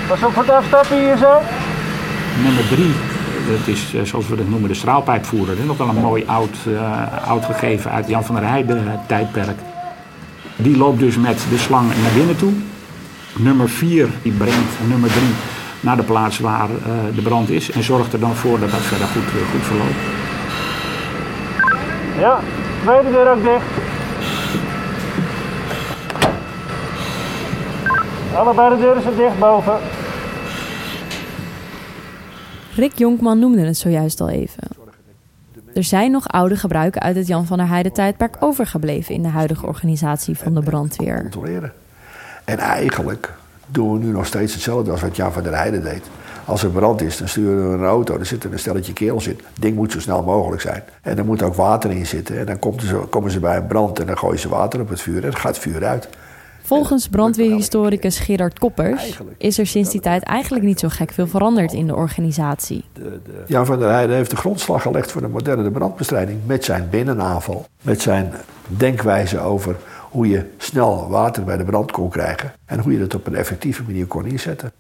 Pas 0.09 0.23
op 0.23 0.33
voor 0.33 0.43
het 0.43 0.53
afstappen 0.53 0.99
hier 0.99 1.17
zo. 1.17 1.39
Nummer 2.43 2.69
3 2.69 3.10
dat 3.59 3.67
is 3.67 3.95
zoals 4.03 4.29
we 4.29 4.37
dat 4.37 4.49
noemen 4.49 4.69
de 4.69 4.75
straalpijpvoerder. 4.75 5.57
Nog 5.65 5.77
wel 5.77 5.89
een 5.89 6.01
mooi 6.01 6.25
oud, 6.27 6.57
uh, 6.69 7.29
oud 7.29 7.45
gegeven 7.45 7.91
uit 7.91 8.09
Jan 8.09 8.25
van 8.25 8.35
der 8.35 8.49
Heijden 8.49 9.01
tijdperk. 9.07 9.59
Die 10.57 10.77
loopt 10.77 10.99
dus 10.99 11.17
met 11.17 11.45
de 11.51 11.59
slang 11.59 11.87
naar 11.87 12.13
binnen 12.15 12.37
toe. 12.37 12.53
Nummer 13.39 13.69
4 13.69 14.09
die 14.23 14.33
brengt 14.33 14.89
nummer 14.89 15.11
3 15.11 15.23
naar 15.81 15.97
de 15.97 16.03
plaats 16.03 16.39
waar 16.39 16.69
uh, 16.71 16.77
de 17.15 17.23
brand 17.23 17.51
is. 17.51 17.71
En 17.71 17.83
zorgt 17.83 18.13
er 18.13 18.21
dan 18.21 18.35
voor 18.35 18.61
dat 18.61 18.71
dat 18.71 18.81
verder 18.81 19.07
goed, 19.07 19.23
goed 19.53 19.63
verloopt. 19.63 20.01
Ja, 22.19 22.41
tweede 22.83 23.11
deur 23.11 23.31
ook 23.31 23.43
dicht. 23.43 23.65
Allebei 28.35 28.75
de 28.75 28.81
deuren 28.81 29.03
zijn 29.03 29.17
dicht 29.17 29.39
boven. 29.39 29.79
Rick 32.81 32.99
Jonkman 32.99 33.39
noemde 33.39 33.61
het 33.61 33.77
zojuist 33.77 34.21
al 34.21 34.29
even. 34.29 34.63
Er 35.75 35.85
zijn 35.85 36.11
nog 36.11 36.29
oude 36.29 36.57
gebruiken 36.57 37.01
uit 37.01 37.17
het 37.17 37.27
Jan 37.27 37.47
van 37.47 37.59
der 37.59 37.69
Heijden 37.69 37.93
tijdperk 37.93 38.37
overgebleven 38.41 39.15
in 39.15 39.23
de 39.23 39.29
huidige 39.29 39.67
organisatie 39.67 40.39
van 40.39 40.55
de 40.55 40.63
brandweer. 40.63 41.21
Controleren. 41.21 41.73
En 42.45 42.59
eigenlijk 42.59 43.33
doen 43.67 43.93
we 43.93 44.05
nu 44.05 44.13
nog 44.13 44.27
steeds 44.27 44.53
hetzelfde 44.53 44.91
als 44.91 45.01
wat 45.01 45.17
Jan 45.17 45.33
van 45.33 45.43
der 45.43 45.57
Heijden 45.57 45.83
deed. 45.83 46.03
Als 46.45 46.63
er 46.63 46.71
brand 46.71 47.03
is, 47.03 47.17
dan 47.17 47.29
sturen 47.29 47.71
we 47.71 47.77
een 47.77 47.85
auto, 47.85 48.19
er 48.19 48.27
zit 48.27 48.45
een 48.45 48.59
stelletje 48.59 48.93
kerels 48.93 49.27
in. 49.27 49.41
Ding 49.59 49.77
moet 49.77 49.93
zo 49.93 50.01
snel 50.01 50.23
mogelijk 50.23 50.63
zijn. 50.63 50.83
En 51.03 51.19
er 51.19 51.25
moet 51.25 51.43
ook 51.43 51.55
water 51.55 51.91
in 51.91 52.07
zitten. 52.07 52.39
En 52.39 52.47
dan 52.47 52.59
komen 52.59 52.87
ze, 52.87 52.97
komen 52.97 53.31
ze 53.31 53.41
bij 53.41 53.57
een 53.57 53.67
brand 53.67 53.99
en 53.99 54.07
dan 54.07 54.19
gooien 54.19 54.39
ze 54.39 54.49
water 54.49 54.81
op 54.81 54.89
het 54.89 55.01
vuur 55.01 55.17
en 55.17 55.31
dan 55.31 55.37
gaat 55.37 55.55
het 55.55 55.63
vuur 55.63 55.85
uit. 55.85 56.09
Volgens 56.71 57.09
brandweerhistoricus 57.09 58.19
Gerard 58.19 58.59
Koppers 58.59 59.21
is 59.39 59.59
er 59.59 59.67
sinds 59.67 59.91
die 59.91 60.01
tijd 60.01 60.23
eigenlijk 60.23 60.65
niet 60.65 60.81
zo 60.81 60.89
gek 60.89 61.13
veel 61.13 61.27
veranderd 61.27 61.73
in 61.73 61.87
de 61.87 61.95
organisatie. 61.95 62.85
Jan 63.47 63.67
van 63.67 63.79
der 63.79 63.89
Heijden 63.89 64.17
heeft 64.17 64.31
de 64.31 64.37
grondslag 64.37 64.83
gelegd 64.83 65.11
voor 65.11 65.21
de 65.21 65.29
moderne 65.29 65.71
brandbestrijding 65.71 66.41
met 66.47 66.65
zijn 66.65 66.89
binnenaanval. 66.91 67.67
Met 67.83 68.01
zijn 68.01 68.33
denkwijze 68.67 69.39
over 69.39 69.77
hoe 70.11 70.29
je 70.29 70.45
snel 70.57 71.09
water 71.09 71.45
bij 71.45 71.57
de 71.57 71.65
brand 71.65 71.91
kon 71.91 72.09
krijgen 72.09 72.53
en 72.65 72.79
hoe 72.79 72.93
je 72.93 72.99
dat 72.99 73.15
op 73.15 73.27
een 73.27 73.35
effectieve 73.35 73.83
manier 73.83 74.07
kon 74.07 74.27
inzetten. 74.27 74.73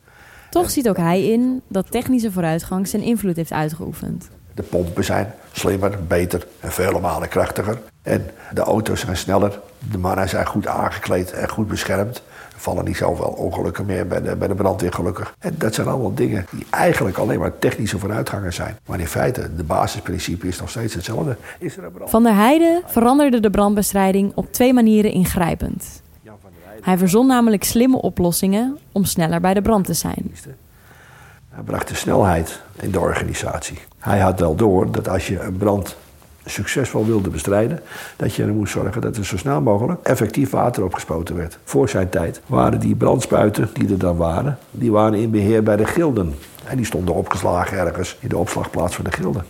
Toch 0.50 0.70
ziet 0.70 0.88
ook 0.88 0.96
hij 0.96 1.24
in 1.24 1.62
dat 1.68 1.90
technische 1.90 2.32
vooruitgang 2.32 2.88
zijn 2.88 3.02
invloed 3.02 3.36
heeft 3.36 3.52
uitgeoefend. 3.52 4.28
De 4.54 4.62
pompen 4.62 5.04
zijn 5.04 5.34
slimmer, 5.52 5.98
beter 6.08 6.46
en 6.60 6.72
vele 6.72 7.00
malen 7.00 7.28
krachtiger. 7.28 7.78
En 8.02 8.30
de 8.52 8.60
auto's 8.60 9.00
zijn 9.00 9.16
sneller. 9.16 9.60
De 9.90 9.98
mannen 9.98 10.28
zijn 10.28 10.46
goed 10.46 10.66
aangekleed 10.66 11.32
en 11.32 11.48
goed 11.48 11.68
beschermd. 11.68 12.22
Er 12.54 12.60
vallen 12.60 12.84
niet 12.84 12.96
zoveel 12.96 13.26
ongelukken 13.26 13.86
meer 13.86 14.06
bij 14.06 14.22
de, 14.22 14.36
bij 14.36 14.48
de 14.48 14.54
brandweer 14.54 14.92
gelukkig. 14.92 15.34
En 15.38 15.54
dat 15.58 15.74
zijn 15.74 15.86
allemaal 15.86 16.14
dingen 16.14 16.46
die 16.50 16.66
eigenlijk 16.70 17.18
alleen 17.18 17.38
maar 17.38 17.58
technische 17.58 17.98
vooruitgangen 17.98 18.52
zijn. 18.52 18.78
Maar 18.86 19.00
in 19.00 19.06
feite, 19.06 19.54
de 19.56 19.64
basisprincipe 19.64 20.48
is 20.48 20.60
nog 20.60 20.70
steeds 20.70 20.94
hetzelfde. 20.94 21.36
Is 21.58 21.76
er 21.76 21.84
een 21.84 21.92
brand? 21.92 22.10
Van 22.10 22.22
der 22.22 22.34
Heijden 22.34 22.82
veranderde 22.86 23.40
de 23.40 23.50
brandbestrijding 23.50 24.32
op 24.34 24.52
twee 24.52 24.72
manieren 24.72 25.12
ingrijpend. 25.12 26.02
Hij 26.80 26.98
verzon 26.98 27.26
namelijk 27.26 27.64
slimme 27.64 27.96
oplossingen 28.02 28.78
om 28.92 29.04
sneller 29.04 29.40
bij 29.40 29.54
de 29.54 29.62
brand 29.62 29.84
te 29.86 29.94
zijn. 29.94 30.34
Hij 31.48 31.62
bracht 31.64 31.88
de 31.88 31.94
snelheid 31.94 32.60
in 32.80 32.90
de 32.90 33.00
organisatie. 33.00 33.78
Hij 33.98 34.18
had 34.18 34.40
wel 34.40 34.54
door 34.54 34.92
dat 34.92 35.08
als 35.08 35.26
je 35.26 35.40
een 35.40 35.56
brand 35.56 35.96
succesvol 36.44 37.06
wilde 37.06 37.30
bestrijden, 37.30 37.80
dat 38.16 38.34
je 38.34 38.42
er 38.42 38.52
moest 38.52 38.72
zorgen 38.72 39.00
dat 39.00 39.16
er 39.16 39.24
zo 39.24 39.36
snel 39.36 39.60
mogelijk 39.60 40.00
effectief 40.02 40.50
water 40.50 40.84
opgespoten 40.84 41.36
werd. 41.36 41.58
Voor 41.64 41.88
zijn 41.88 42.08
tijd 42.08 42.40
waren 42.46 42.80
die 42.80 42.94
brandspuiten 42.94 43.68
die 43.72 43.90
er 43.90 43.98
dan 43.98 44.16
waren, 44.16 44.58
die 44.70 44.92
waren 44.92 45.18
in 45.18 45.30
beheer 45.30 45.62
bij 45.62 45.76
de 45.76 45.86
gilden. 45.86 46.34
En 46.64 46.76
die 46.76 46.86
stonden 46.86 47.14
opgeslagen 47.14 47.78
ergens 47.78 48.16
in 48.20 48.28
de 48.28 48.36
opslagplaats 48.36 48.94
van 48.94 49.04
de 49.04 49.12
gilden. 49.12 49.44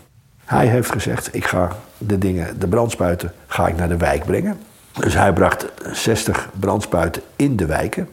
Hij 0.45 0.67
heeft 0.67 0.93
gezegd, 0.93 1.35
ik 1.35 1.45
ga 1.45 1.77
de 1.99 2.19
dingen, 2.19 2.59
de 2.59 2.67
brandspuiten, 2.67 3.33
ga 3.47 3.69
ik 3.69 3.77
naar 3.77 3.89
de 3.89 3.97
wijk 3.97 4.25
brengen. 4.25 4.59
Dus 4.93 5.15
hij 5.15 5.33
bracht 5.33 5.67
60 5.93 6.49
brandspuiten 6.61 7.23
in 7.37 7.57
de 7.57 7.67
wijken. 7.67 8.09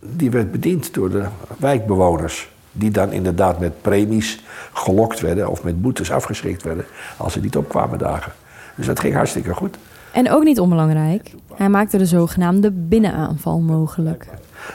Die 0.00 0.30
werd 0.30 0.52
bediend 0.52 0.94
door 0.94 1.10
de 1.10 1.24
wijkbewoners. 1.58 2.51
Die 2.72 2.90
dan 2.90 3.12
inderdaad 3.12 3.60
met 3.60 3.82
premies 3.82 4.42
gelokt 4.72 5.20
werden 5.20 5.48
of 5.48 5.62
met 5.62 5.82
boetes 5.82 6.12
afgeschrikt 6.12 6.62
werden 6.62 6.84
als 7.16 7.32
ze 7.32 7.40
niet 7.40 7.56
opkwamen 7.56 7.98
dagen. 7.98 8.32
Dus 8.74 8.86
dat 8.86 9.00
ging 9.00 9.14
hartstikke 9.14 9.54
goed. 9.54 9.76
En 10.12 10.30
ook 10.30 10.44
niet 10.44 10.60
onbelangrijk, 10.60 11.34
hij 11.54 11.68
maakte 11.68 11.98
de 11.98 12.06
zogenaamde 12.06 12.70
binnenaanval 12.70 13.60
mogelijk. 13.60 14.26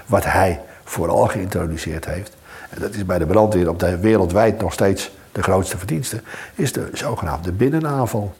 Wat 0.06 0.26
hij 0.26 0.62
vooral 0.84 1.28
geïntroduceerd 1.28 2.06
heeft, 2.06 2.36
en 2.70 2.82
dat 2.82 2.94
is 2.94 3.06
bij 3.06 3.20
de 3.20 3.26
brandweer 3.26 3.70
op 3.70 3.80
de 3.80 3.98
wereldwijd 3.98 4.62
nog 4.62 4.74
steeds 4.74 5.12
de 5.32 5.44
grootste 5.44 5.78
verdienste, 5.78 6.22
is 6.56 6.74
de 6.74 6.90
zogenaamde 6.94 7.52
binnenaanval. 7.52 8.34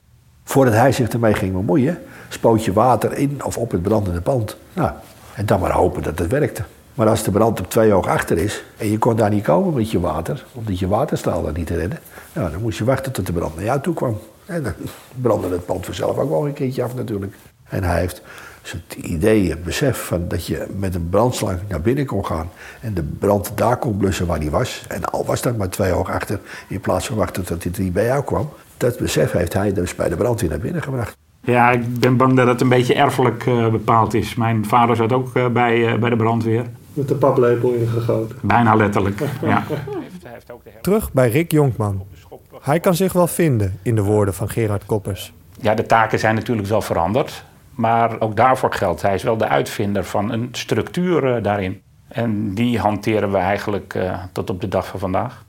Voordat 0.44 0.74
hij 0.74 0.92
zich 0.92 1.10
ermee 1.10 1.34
ging 1.34 1.54
bemoeien, 1.54 2.00
spoot 2.30 2.66
je 2.66 2.74
water 2.74 3.18
in 3.18 3.44
of 3.44 3.58
op 3.58 3.72
het 3.72 3.82
brandende 3.82 4.22
pand. 4.22 4.58
Nou, 4.74 4.92
en 5.36 5.46
dan 5.46 5.60
maar 5.60 5.72
hopen 5.72 6.04
dat 6.04 6.20
het 6.20 6.32
werkte. 6.32 6.64
Maar 6.98 7.08
als 7.08 7.24
de 7.24 7.32
brand 7.32 7.60
op 7.60 7.70
twee 7.70 7.92
hoog 7.92 8.08
achter 8.08 8.38
is 8.38 8.64
en 8.78 8.92
je 8.92 8.98
kon 8.98 9.16
daar 9.16 9.30
niet 9.30 9.44
komen 9.44 9.74
met 9.74 9.92
je 9.92 10.00
water, 10.00 10.46
omdat 10.54 10.80
je 10.80 10.88
waterstaal 10.88 11.44
daar 11.44 11.54
niet 11.54 11.68
te 11.68 11.76
redden, 11.76 12.00
nou, 12.34 12.52
dan 12.52 12.62
moest 12.62 12.78
je 12.78 12.84
wachten 12.84 13.12
tot 13.12 13.26
de 13.26 13.34
brand 13.34 13.56
naar 13.56 13.64
jou 13.64 13.82
toe 13.82 13.94
kwam. 13.94 14.18
En 14.46 14.64
dan 14.64 14.74
brandde 15.22 15.50
het 15.50 15.66
pand 15.66 15.86
vanzelf 15.86 16.18
ook 16.18 16.30
wel 16.30 16.48
een 16.48 16.54
keertje 16.54 16.84
af 16.84 16.96
natuurlijk. 16.96 17.36
En 17.64 17.84
hij 17.84 18.00
heeft 18.00 18.22
het 18.62 18.94
idee, 18.94 19.50
het 19.50 19.64
besef 19.64 20.06
van 20.06 20.28
dat 20.28 20.46
je 20.46 20.66
met 20.78 20.96
een 20.96 21.10
brandslang 21.10 21.60
naar 21.68 21.82
binnen 21.82 22.06
kon 22.06 22.26
gaan 22.26 22.50
en 22.82 22.94
de 22.94 23.04
brand 23.04 23.52
daar 23.56 23.78
kon 23.78 23.98
blussen 23.98 24.28
waar 24.28 24.40
die 24.40 24.52
was. 24.52 24.86
En 24.88 25.06
al 25.06 25.26
was 25.26 25.42
dat 25.42 25.58
maar 25.58 25.70
twee 25.70 25.92
hoog 25.92 26.10
achter, 26.10 26.40
in 26.68 26.80
plaats 26.80 27.08
van 27.08 27.18
wachten 27.18 27.46
tot 27.46 27.64
dit 27.64 27.78
niet 27.78 27.94
bij 27.94 28.06
jou 28.06 28.24
kwam. 28.24 28.50
Dat 28.78 28.98
besef 28.98 29.32
heeft 29.32 29.54
hij 29.54 29.74
dus 29.74 29.96
bij 29.96 30.10
de 30.10 30.16
brandweer 30.16 30.50
naar 30.50 30.60
binnen 30.60 30.82
gebracht. 30.82 31.18
Ja, 31.42 31.72
ik 31.72 32.00
ben 32.00 32.18
bang 32.18 32.36
dat 32.36 32.48
het 32.48 32.62
een 32.62 32.70
beetje 32.70 32.94
erfelijk 32.94 33.46
uh, 33.46 33.70
bepaald 33.70 34.14
is. 34.14 34.36
Mijn 34.36 34.66
vader 34.66 34.96
zat 34.96 35.12
ook 35.12 35.36
uh, 35.36 35.48
bij, 35.48 35.78
uh, 35.78 36.00
bij 36.00 36.10
de 36.10 36.16
brandweer. 36.16 36.66
Met 36.98 37.08
de 37.08 37.16
paplepel 37.16 37.74
ingegoten. 37.74 38.38
Bijna 38.42 38.76
letterlijk, 38.76 39.20
ja. 39.42 39.64
Terug 40.82 41.14
bij 41.14 41.30
Rick 41.30 41.52
Jonkman. 41.52 42.06
Hij 42.62 42.80
kan 42.80 42.96
zich 42.96 43.14
wel 43.14 43.28
vinden 43.28 43.80
in 43.82 43.96
de 43.96 44.02
woorden 44.02 44.34
van 44.34 44.50
Gerard 44.50 44.86
Koppers. 44.86 45.34
Ja, 45.62 45.74
de 45.74 45.86
taken 45.86 46.20
zijn 46.20 46.36
natuurlijk 46.36 46.68
wel 46.68 46.82
veranderd. 46.82 47.44
Maar 47.76 48.20
ook 48.20 48.36
daarvoor 48.36 48.74
geldt, 48.74 49.02
hij 49.02 49.14
is 49.14 49.24
wel 49.24 49.38
de 49.38 49.48
uitvinder 49.48 50.04
van 50.04 50.32
een 50.32 50.50
structuur 50.52 51.42
daarin. 51.42 51.82
En 52.08 52.54
die 52.54 52.80
hanteren 52.80 53.32
we 53.32 53.38
eigenlijk 53.38 53.98
tot 54.32 54.50
op 54.50 54.62
de 54.62 54.68
dag 54.68 54.88
van 54.88 55.00
vandaag. 55.00 55.46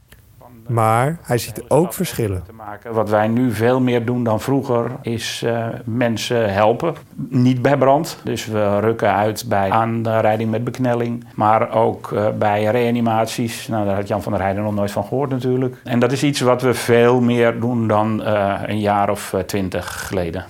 Maar 0.68 1.18
hij 1.22 1.38
ziet 1.38 1.62
ook 1.68 1.94
verschillen. 1.94 2.42
Wat 2.90 3.08
wij 3.10 3.28
nu 3.28 3.52
veel 3.52 3.80
meer 3.80 4.04
doen 4.04 4.25
dan 4.25 4.40
vroeger 4.40 4.90
is 5.02 5.42
uh, 5.44 5.66
mensen 5.84 6.52
helpen. 6.52 6.94
Niet 7.28 7.62
bij 7.62 7.76
brand. 7.76 8.20
Dus 8.25 8.46
we 8.46 8.80
rukken 8.80 9.14
uit 9.14 9.44
bij 9.48 9.70
aanrijding 9.70 10.50
met 10.50 10.64
beknelling. 10.64 11.25
Maar 11.34 11.75
ook 11.75 12.10
uh, 12.10 12.28
bij 12.38 12.64
reanimaties. 12.64 13.68
Nou, 13.68 13.87
daar 13.87 13.94
had 13.94 14.08
Jan 14.08 14.22
van 14.22 14.32
der 14.32 14.40
Heijden 14.40 14.62
nog 14.62 14.75
nooit 14.75 14.90
van 14.90 15.04
gehoord 15.04 15.30
natuurlijk. 15.30 15.80
En 15.84 15.98
dat 15.98 16.12
is 16.12 16.22
iets 16.22 16.40
wat 16.40 16.62
we 16.62 16.75
veel 16.75 17.20
meer 17.20 17.60
doen 17.60 17.87
dan 17.88 18.20
uh, 18.20 18.60
een 18.66 18.80
jaar 18.80 19.10
of 19.10 19.34
twintig 19.46 20.06
geleden. 20.06 20.44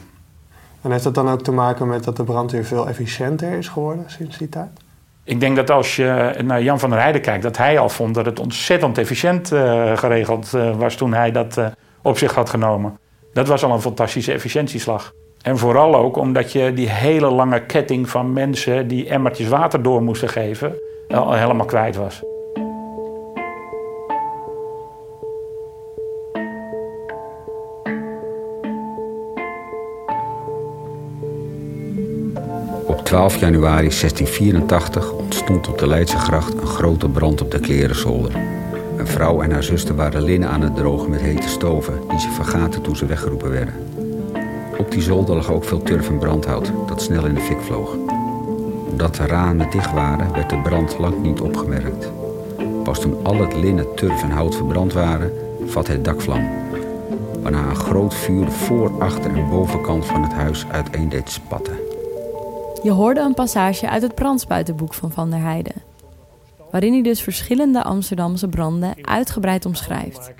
En 0.83 0.91
heeft 0.91 1.05
dat 1.05 1.15
dan 1.15 1.29
ook 1.29 1.43
te 1.43 1.53
maken 1.53 1.89
met 1.89 2.05
dat 2.05 2.17
de 2.17 2.25
brandweer 2.25 2.65
veel 2.65 2.89
efficiënter 2.89 3.53
is 3.53 3.69
geworden 3.69 4.05
sinds 4.07 4.39
die 4.39 4.49
tijd? 4.49 4.71
Ik 5.29 5.41
denk 5.41 5.57
dat 5.57 5.71
als 5.71 5.97
je 5.97 6.35
naar 6.45 6.63
Jan 6.63 6.79
van 6.79 6.91
der 6.91 6.99
Heijden 6.99 7.21
kijkt, 7.21 7.43
dat 7.43 7.57
hij 7.57 7.79
al 7.79 7.89
vond 7.89 8.15
dat 8.15 8.27
het 8.27 8.41
ontzettend 8.41 8.99
efficiënt 8.99 9.53
uh, 9.53 9.97
geregeld 9.97 10.53
uh, 10.55 10.77
was 10.77 10.95
toen 10.95 11.13
hij 11.13 11.31
dat 11.31 11.57
uh, 11.57 11.67
op 12.03 12.19
zich 12.19 12.35
had 12.35 12.51
genomen. 12.51 12.99
Dat 13.33 13.49
was 13.49 13.65
al 13.65 13.73
een 13.73 13.81
fantastische 13.81 14.33
efficiëntieslag. 14.33 15.13
En 15.43 15.59
vooral 15.59 15.97
ook 15.97 16.17
omdat 16.17 16.53
je 16.53 16.73
die 16.73 16.89
hele 16.89 17.31
lange 17.31 17.67
ketting 17.67 18.09
van 18.09 18.33
mensen 18.33 18.89
die 18.89 19.09
emmertjes 19.09 19.49
water 19.49 19.83
door 19.83 20.03
moesten 20.03 20.29
geven, 20.29 20.75
al 21.09 21.33
helemaal 21.33 21.67
kwijt 21.67 21.97
was. 21.97 22.23
12 33.09 33.37
januari 33.37 33.89
1684 33.89 35.13
ontstond 35.13 35.69
op 35.69 35.79
de 35.79 35.87
Leidse 35.87 36.19
gracht 36.19 36.53
een 36.53 36.67
grote 36.67 37.09
brand 37.09 37.41
op 37.41 37.51
de 37.51 37.61
klerenzolder. 37.61 38.33
Een 38.97 39.07
vrouw 39.07 39.43
en 39.43 39.51
haar 39.51 39.63
zuster 39.63 39.95
waren 39.95 40.23
linnen 40.23 40.49
aan 40.49 40.61
het 40.61 40.77
drogen 40.77 41.11
met 41.11 41.21
hete 41.21 41.49
stoven 41.49 42.01
die 42.09 42.21
ze 42.21 42.31
vergaten 42.31 42.83
toen 42.83 42.97
ze 42.97 43.07
weggeroepen 43.07 43.51
werden. 43.51 43.75
Op 44.79 44.91
die 44.91 45.03
zolder 45.03 45.37
lag 45.37 45.51
ook 45.51 45.65
veel 45.65 45.83
turf 45.83 46.09
en 46.09 46.19
brandhout 46.19 46.73
dat 46.87 47.03
snel 47.03 47.27
in 47.27 47.35
de 47.35 47.41
fik 47.41 47.61
vloog. 47.61 47.97
Omdat 48.91 49.15
de 49.15 49.27
ramen 49.27 49.71
dicht 49.71 49.93
waren, 49.93 50.33
werd 50.33 50.51
de 50.51 50.61
brand 50.63 50.99
lang 50.99 51.23
niet 51.23 51.41
opgemerkt. 51.41 52.11
Pas 52.85 53.01
toen 53.01 53.17
al 53.23 53.41
het 53.41 53.55
linnen, 53.55 53.95
turf 53.95 54.23
en 54.23 54.31
hout 54.31 54.57
verbrand 54.57 54.93
waren, 54.93 55.33
vatte 55.67 55.93
het 55.93 56.05
dak 56.05 56.21
vlam. 56.21 56.49
Waarna 57.43 57.69
een 57.69 57.77
groot 57.77 58.15
vuur 58.15 58.45
de 58.45 58.51
voor, 58.51 58.91
achter 58.99 59.37
en 59.37 59.49
bovenkant 59.49 60.07
van 60.07 60.23
het 60.23 60.33
huis 60.33 60.67
uiteen 60.71 61.09
deed 61.09 61.31
spatten. 61.31 61.78
Je 62.83 62.91
hoorde 62.91 63.21
een 63.21 63.35
passage 63.35 63.89
uit 63.89 64.03
het 64.03 64.15
brandspuitenboek 64.15 64.95
van 64.95 65.13
Van 65.13 65.31
der 65.31 65.41
Heijden. 65.41 65.83
Waarin 66.71 66.93
hij 66.93 67.03
dus 67.03 67.21
verschillende 67.21 67.83
Amsterdamse 67.83 68.49
branden 68.49 68.95
uitgebreid 69.03 69.67
omschrijft. 69.67 70.33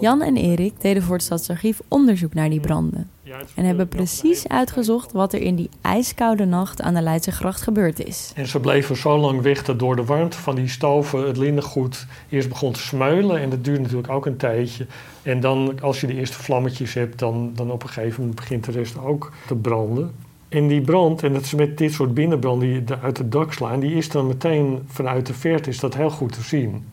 Jan 0.00 0.22
en 0.22 0.36
Erik 0.36 0.80
deden 0.80 1.02
voor 1.02 1.14
het 1.14 1.24
Stadsarchief 1.24 1.80
onderzoek 1.88 2.34
naar 2.34 2.50
die 2.50 2.60
branden. 2.60 3.10
En 3.54 3.64
hebben 3.64 3.88
precies 3.88 4.48
uitgezocht 4.48 5.12
wat 5.12 5.32
er 5.32 5.40
in 5.40 5.54
die 5.54 5.68
ijskoude 5.80 6.44
nacht 6.44 6.82
aan 6.82 6.94
de 6.94 7.00
Leidse 7.00 7.32
gracht 7.32 7.62
gebeurd 7.62 8.04
is. 8.04 8.32
En 8.34 8.46
ze 8.46 8.60
bleven 8.60 8.96
zo 8.96 9.18
lang 9.18 9.42
weg 9.42 9.64
dat 9.64 9.78
door 9.78 9.96
de 9.96 10.04
warmte 10.04 10.38
van 10.38 10.54
die 10.54 10.68
stoven 10.68 11.26
het 11.26 11.36
linnengoed 11.36 12.06
eerst 12.28 12.48
begon 12.48 12.72
te 12.72 12.80
smeulen. 12.80 13.40
En 13.40 13.50
dat 13.50 13.64
duurt 13.64 13.80
natuurlijk 13.80 14.10
ook 14.10 14.26
een 14.26 14.36
tijdje. 14.36 14.86
En 15.22 15.40
dan, 15.40 15.80
als 15.80 16.00
je 16.00 16.06
de 16.06 16.14
eerste 16.14 16.38
vlammetjes 16.42 16.94
hebt, 16.94 17.18
dan, 17.18 17.52
dan 17.54 17.70
op 17.70 17.82
een 17.82 17.88
gegeven 17.88 18.20
moment 18.20 18.36
begint 18.36 18.64
de 18.64 18.72
rest 18.72 18.98
ook 18.98 19.32
te 19.46 19.54
branden. 19.54 20.10
En 20.48 20.68
die 20.68 20.80
brand, 20.80 21.22
en 21.22 21.32
dat 21.32 21.42
is 21.42 21.54
met 21.54 21.78
dit 21.78 21.92
soort 21.92 22.14
binnenbranden 22.14 22.68
die 22.68 22.96
uit 23.02 23.18
het 23.18 23.32
dak 23.32 23.52
slaan, 23.52 23.80
die 23.80 23.94
is 23.94 24.08
dan 24.08 24.26
meteen 24.26 24.82
vanuit 24.86 25.26
de 25.26 25.34
verte 25.34 25.70
is 25.70 25.80
dat 25.80 25.94
heel 25.94 26.10
goed 26.10 26.32
te 26.32 26.42
zien. 26.42 26.84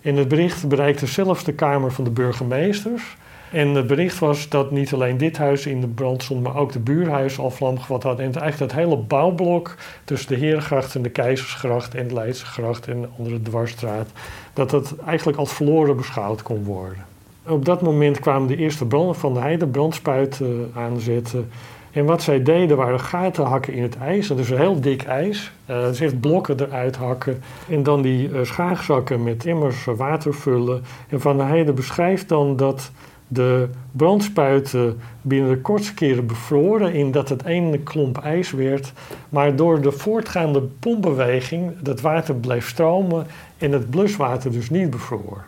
En 0.00 0.16
het 0.16 0.28
bericht 0.28 0.68
bereikte 0.68 1.06
zelfs 1.06 1.44
de 1.44 1.52
kamer 1.52 1.92
van 1.92 2.04
de 2.04 2.10
burgemeesters. 2.10 3.16
En 3.52 3.68
het 3.68 3.86
bericht 3.86 4.18
was 4.18 4.48
dat 4.48 4.70
niet 4.70 4.92
alleen 4.92 5.16
dit 5.16 5.36
huis 5.36 5.66
in 5.66 5.80
de 5.80 5.86
brand 5.86 6.22
stond, 6.22 6.42
maar 6.42 6.56
ook 6.56 6.72
de 6.72 6.78
buurhuis 6.78 7.38
al 7.38 7.50
vlam 7.50 7.78
gevat 7.78 8.02
had. 8.02 8.18
En 8.18 8.24
eigenlijk 8.34 8.58
dat 8.58 8.72
hele 8.72 8.96
bouwblok 8.96 9.76
tussen 10.04 10.28
de 10.28 10.36
Herengracht 10.36 10.94
en 10.94 11.02
de 11.02 11.08
Keizersgracht 11.08 11.94
en 11.94 12.08
de 12.08 12.14
Leidsgracht 12.14 12.88
en 12.88 13.00
de 13.00 13.08
andere 13.18 13.42
dwarsstraat, 13.42 14.08
dat 14.52 14.70
dat 14.70 14.94
eigenlijk 15.06 15.38
als 15.38 15.52
verloren 15.52 15.96
beschouwd 15.96 16.42
kon 16.42 16.64
worden. 16.64 17.04
Op 17.46 17.64
dat 17.64 17.82
moment 17.82 18.20
kwamen 18.20 18.48
de 18.48 18.56
eerste 18.56 18.86
branden 18.86 19.14
van 19.14 19.34
de 19.34 19.40
heide 19.40 19.66
brandspuiten 19.66 20.70
aanzetten. 20.74 21.50
En 21.96 22.04
wat 22.04 22.22
zij 22.22 22.42
deden 22.42 22.76
waren 22.76 23.00
gaten 23.00 23.44
hakken 23.44 23.72
in 23.72 23.82
het 23.82 23.98
ijs. 23.98 24.30
Is 24.30 24.50
een 24.50 24.58
heel 24.58 24.80
dik 24.80 25.02
ijs. 25.02 25.52
Uh, 25.70 25.80
dus 25.80 26.00
echt 26.00 26.20
blokken 26.20 26.60
eruit 26.60 26.96
hakken. 26.96 27.42
En 27.68 27.82
dan 27.82 28.02
die 28.02 28.28
uh, 28.28 28.38
schaagzakken 28.42 29.22
met 29.22 29.44
immers 29.44 29.84
water 29.84 30.34
vullen. 30.34 30.82
En 31.08 31.20
Van 31.20 31.36
der 31.36 31.46
Heijden 31.46 31.74
beschrijft 31.74 32.28
dan 32.28 32.56
dat 32.56 32.90
de 33.28 33.68
brandspuiten 33.92 35.00
binnen 35.22 35.50
de 35.50 35.60
kortste 35.60 35.94
keren 35.94 36.26
bevroren 36.26 36.92
in 36.92 37.10
dat 37.10 37.28
het 37.28 37.44
ene 37.44 37.78
klomp 37.78 38.18
ijs 38.18 38.50
werd. 38.50 38.92
Maar 39.28 39.56
door 39.56 39.80
de 39.80 39.92
voortgaande 39.92 40.60
pompbeweging 40.60 41.72
dat 41.80 42.00
water 42.00 42.34
bleef 42.34 42.68
stromen 42.68 43.26
en 43.58 43.72
het 43.72 43.90
bluswater 43.90 44.52
dus 44.52 44.70
niet 44.70 44.90
bevroor. 44.90 45.44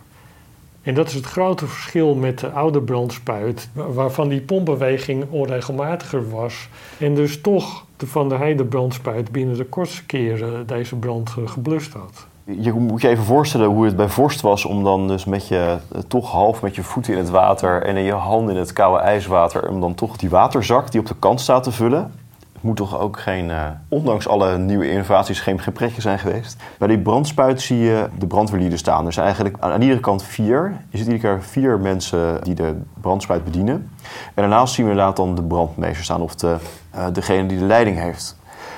En 0.88 0.95
dat 0.95 1.09
is 1.09 1.14
het 1.14 1.25
grote 1.25 1.66
verschil 1.66 2.14
met 2.14 2.38
de 2.38 2.50
oude 2.50 2.83
brandspuit, 2.83 3.68
waarvan 3.73 4.28
die 4.28 4.40
pompbeweging 4.40 5.25
onregelmatiger 5.30 6.30
was. 6.30 6.68
En 6.99 7.14
dus 7.14 7.40
toch 7.40 7.85
de 7.97 8.07
Van 8.07 8.28
der 8.28 8.38
Heide 8.38 8.64
brandspuit 8.64 9.33
binnen 9.33 9.57
de 9.57 9.64
kortste 9.64 10.07
keren 10.07 10.66
deze 10.66 10.97
brand 10.97 11.35
geblust 11.45 11.92
had. 11.92 12.26
Je 12.45 12.73
moet 12.73 13.00
je 13.00 13.09
even 13.09 13.25
voorstellen 13.25 13.68
hoe 13.68 13.85
het 13.85 13.97
bij 13.97 14.09
vorst 14.09 14.40
was 14.40 14.64
om 14.64 14.85
dan 14.85 15.09
dus 15.09 15.25
met 15.25 15.49
je, 15.49 15.76
toch 16.07 16.30
half 16.30 16.62
met 16.62 16.75
je 16.75 16.83
voeten 16.83 17.12
in 17.12 17.18
het 17.18 17.30
water 17.30 17.83
en 17.83 17.97
in 17.97 18.04
je 18.04 18.12
handen 18.12 18.54
in 18.54 18.61
het 18.61 18.73
koude 18.73 19.02
ijswater, 19.02 19.68
om 19.68 19.80
dan 19.80 19.95
toch 19.95 20.16
die 20.16 20.30
waterzak 20.30 20.90
die 20.90 21.00
op 21.00 21.07
de 21.07 21.16
kant 21.18 21.40
staat 21.40 21.62
te 21.62 21.73
vullen. 21.73 22.12
Moet 22.60 22.76
toch 22.76 22.98
ook 22.98 23.18
geen, 23.18 23.48
uh, 23.48 23.64
ondanks 23.88 24.28
alle 24.28 24.58
nieuwe 24.58 24.90
innovaties, 24.90 25.40
geen 25.40 25.60
gebrekje 25.60 26.00
zijn 26.00 26.18
geweest. 26.18 26.56
Bij 26.78 26.88
die 26.88 26.98
brandspuit 26.98 27.60
zie 27.60 27.78
je 27.78 28.08
de 28.18 28.26
brandweerlieden 28.26 28.78
staan. 28.78 29.06
Er 29.06 29.12
zijn 29.12 29.26
eigenlijk 29.26 29.56
aan, 29.60 29.82
iedere 29.82 30.00
kant 30.00 30.22
vier. 30.22 30.76
Je 30.88 30.98
ziet 30.98 31.06
iedere 31.06 31.22
keer 31.22 31.42
vier 31.42 31.78
mensen 31.78 32.44
die 32.44 32.54
de 32.54 32.80
brandspuit 33.00 33.44
bedienen. 33.44 33.90
En 34.04 34.32
daarnaast 34.34 34.74
zien 34.74 34.84
we 34.84 34.90
inderdaad 34.90 35.16
dan 35.16 35.34
de 35.34 35.42
brandmeester 35.42 36.04
staan 36.04 36.20
of 36.20 36.34
de, 36.34 36.56
uh, 36.94 37.06
degene 37.12 37.48
die 37.48 37.58
de 37.58 37.64
leiding 37.64 37.98
heeft. 37.98 38.36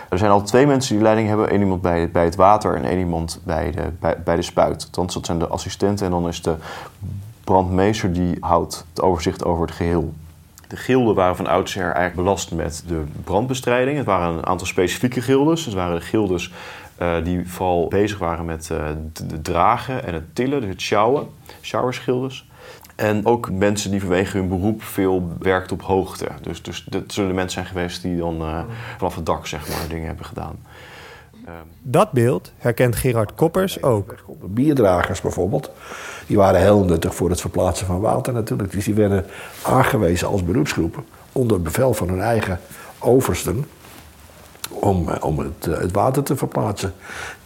Er 0.08 0.18
zijn 0.18 0.30
al 0.30 0.42
twee 0.42 0.66
mensen 0.66 0.94
die 0.94 1.02
leiding 1.02 1.28
hebben. 1.28 1.54
Eén 1.54 1.60
iemand 1.60 1.82
bij, 1.82 2.10
bij 2.10 2.24
het 2.24 2.36
water 2.36 2.76
en 2.76 2.84
één 2.84 2.98
iemand 2.98 3.40
bij 3.44 3.70
de, 3.70 3.82
bij, 4.00 4.22
bij 4.24 4.36
de 4.36 4.42
spuit. 4.42 4.84
Althans, 4.84 5.14
dat 5.14 5.26
zijn 5.26 5.38
de 5.38 5.48
assistenten. 5.48 6.06
En 6.06 6.12
dan 6.12 6.28
is 6.28 6.42
de 6.42 6.54
brandmeester 7.44 8.12
die 8.12 8.36
houdt 8.40 8.86
het 8.90 9.02
overzicht 9.02 9.44
over 9.44 9.66
het 9.66 9.74
geheel. 9.74 10.12
De 10.70 10.76
gilden 10.76 11.14
waren 11.14 11.36
van 11.36 11.46
oudsher 11.46 11.82
eigenlijk 11.82 12.14
belast 12.14 12.50
met 12.50 12.82
de 12.86 13.04
brandbestrijding. 13.24 13.96
Het 13.96 14.06
waren 14.06 14.36
een 14.36 14.46
aantal 14.46 14.66
specifieke 14.66 15.20
gildes. 15.20 15.64
Het 15.64 15.74
waren 15.74 15.98
de 15.98 16.04
gildes 16.04 16.52
uh, 17.02 17.24
die 17.24 17.48
vooral 17.48 17.88
bezig 17.88 18.18
waren 18.18 18.44
met 18.44 18.68
uh, 18.72 18.86
het 18.86 19.44
dragen 19.44 20.04
en 20.04 20.14
het 20.14 20.34
tillen, 20.34 20.60
dus 20.60 20.70
het 20.70 20.80
sjouwen. 20.80 21.28
Showerschildes. 21.62 22.48
En 22.96 23.26
ook 23.26 23.50
mensen 23.50 23.90
die 23.90 24.00
vanwege 24.00 24.38
hun 24.38 24.48
beroep 24.48 24.82
veel 24.82 25.32
werkten 25.38 25.76
op 25.76 25.82
hoogte. 25.82 26.28
Dus, 26.40 26.62
dus 26.62 26.84
dat 26.84 27.02
zullen 27.06 27.28
de 27.30 27.36
mensen 27.36 27.62
zijn 27.62 27.74
geweest 27.74 28.02
die 28.02 28.16
dan 28.16 28.42
uh, 28.42 28.60
vanaf 28.96 29.14
het 29.14 29.26
dak 29.26 29.46
zeg 29.46 29.68
maar, 29.68 29.88
dingen 29.88 30.06
hebben 30.06 30.24
gedaan. 30.24 30.58
Dat 31.82 32.12
beeld 32.12 32.52
herkent 32.58 32.96
Gerard 32.96 33.34
Koppers 33.34 33.82
ook. 33.82 34.14
Bierdragers 34.44 35.20
bijvoorbeeld, 35.20 35.70
die 36.26 36.36
waren 36.36 36.60
heel 36.60 36.84
nuttig 36.84 37.14
voor 37.14 37.30
het 37.30 37.40
verplaatsen 37.40 37.86
van 37.86 38.00
water 38.00 38.32
natuurlijk. 38.32 38.72
Dus 38.72 38.84
die 38.84 38.94
werden 38.94 39.26
aangewezen 39.62 40.28
als 40.28 40.44
beroepsgroepen 40.44 41.04
onder 41.32 41.62
bevel 41.62 41.94
van 41.94 42.08
hun 42.08 42.20
eigen 42.20 42.60
oversten 42.98 43.64
om, 44.70 45.08
om 45.20 45.38
het, 45.38 45.64
het 45.64 45.92
water 45.92 46.22
te 46.22 46.36
verplaatsen. 46.36 46.94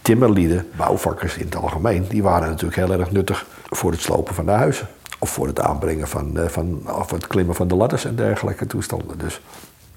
Timmerlieden, 0.01 0.67
bouwvakkers 0.75 1.37
in 1.37 1.45
het 1.45 1.55
algemeen, 1.55 2.05
die 2.07 2.23
waren 2.23 2.49
natuurlijk 2.49 2.75
heel 2.75 2.99
erg 2.99 3.11
nuttig 3.11 3.45
voor 3.69 3.91
het 3.91 4.01
slopen 4.01 4.35
van 4.35 4.45
de 4.45 4.51
huizen. 4.51 4.87
Of 5.19 5.29
voor 5.29 5.47
het 5.47 5.59
aanbrengen 5.59 6.07
van, 6.07 6.37
van 6.47 6.81
of 6.99 7.11
het 7.11 7.27
klimmen 7.27 7.55
van 7.55 7.67
de 7.67 7.75
ladders 7.75 8.05
en 8.05 8.15
dergelijke 8.15 8.67
toestanden. 8.67 9.17
Dus 9.17 9.41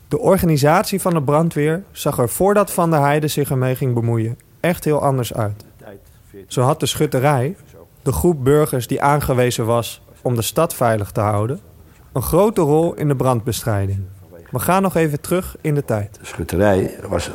de 0.08 0.18
organisatie 0.18 1.00
van 1.00 1.14
de 1.14 1.22
brandweer 1.22 1.82
zag 1.92 2.18
er 2.18 2.28
voordat 2.28 2.72
Van 2.72 2.90
der 2.90 3.00
Heijden 3.00 3.30
zich 3.30 3.50
ermee 3.50 3.74
ging 3.74 3.94
bemoeien 3.94 4.38
echt 4.60 4.84
heel 4.84 5.02
anders 5.02 5.34
uit. 5.34 5.64
Zo 6.46 6.62
had 6.62 6.80
de 6.80 6.86
schutterij, 6.86 7.56
de 8.02 8.12
groep 8.12 8.44
burgers 8.44 8.86
die 8.86 9.02
aangewezen 9.02 9.66
was 9.66 10.02
om 10.22 10.34
de 10.34 10.42
stad 10.42 10.74
veilig 10.74 11.10
te 11.10 11.20
houden, 11.20 11.60
een 12.12 12.22
grote 12.22 12.60
rol 12.60 12.94
in 12.94 13.08
de 13.08 13.16
brandbestrijding. 13.16 14.00
We 14.50 14.58
gaan 14.58 14.82
nog 14.82 14.94
even 14.94 15.20
terug 15.20 15.56
in 15.60 15.74
de 15.74 15.84
tijd. 15.84 16.18
De 16.20 16.26
schutterij 16.26 16.96
was, 17.08 17.30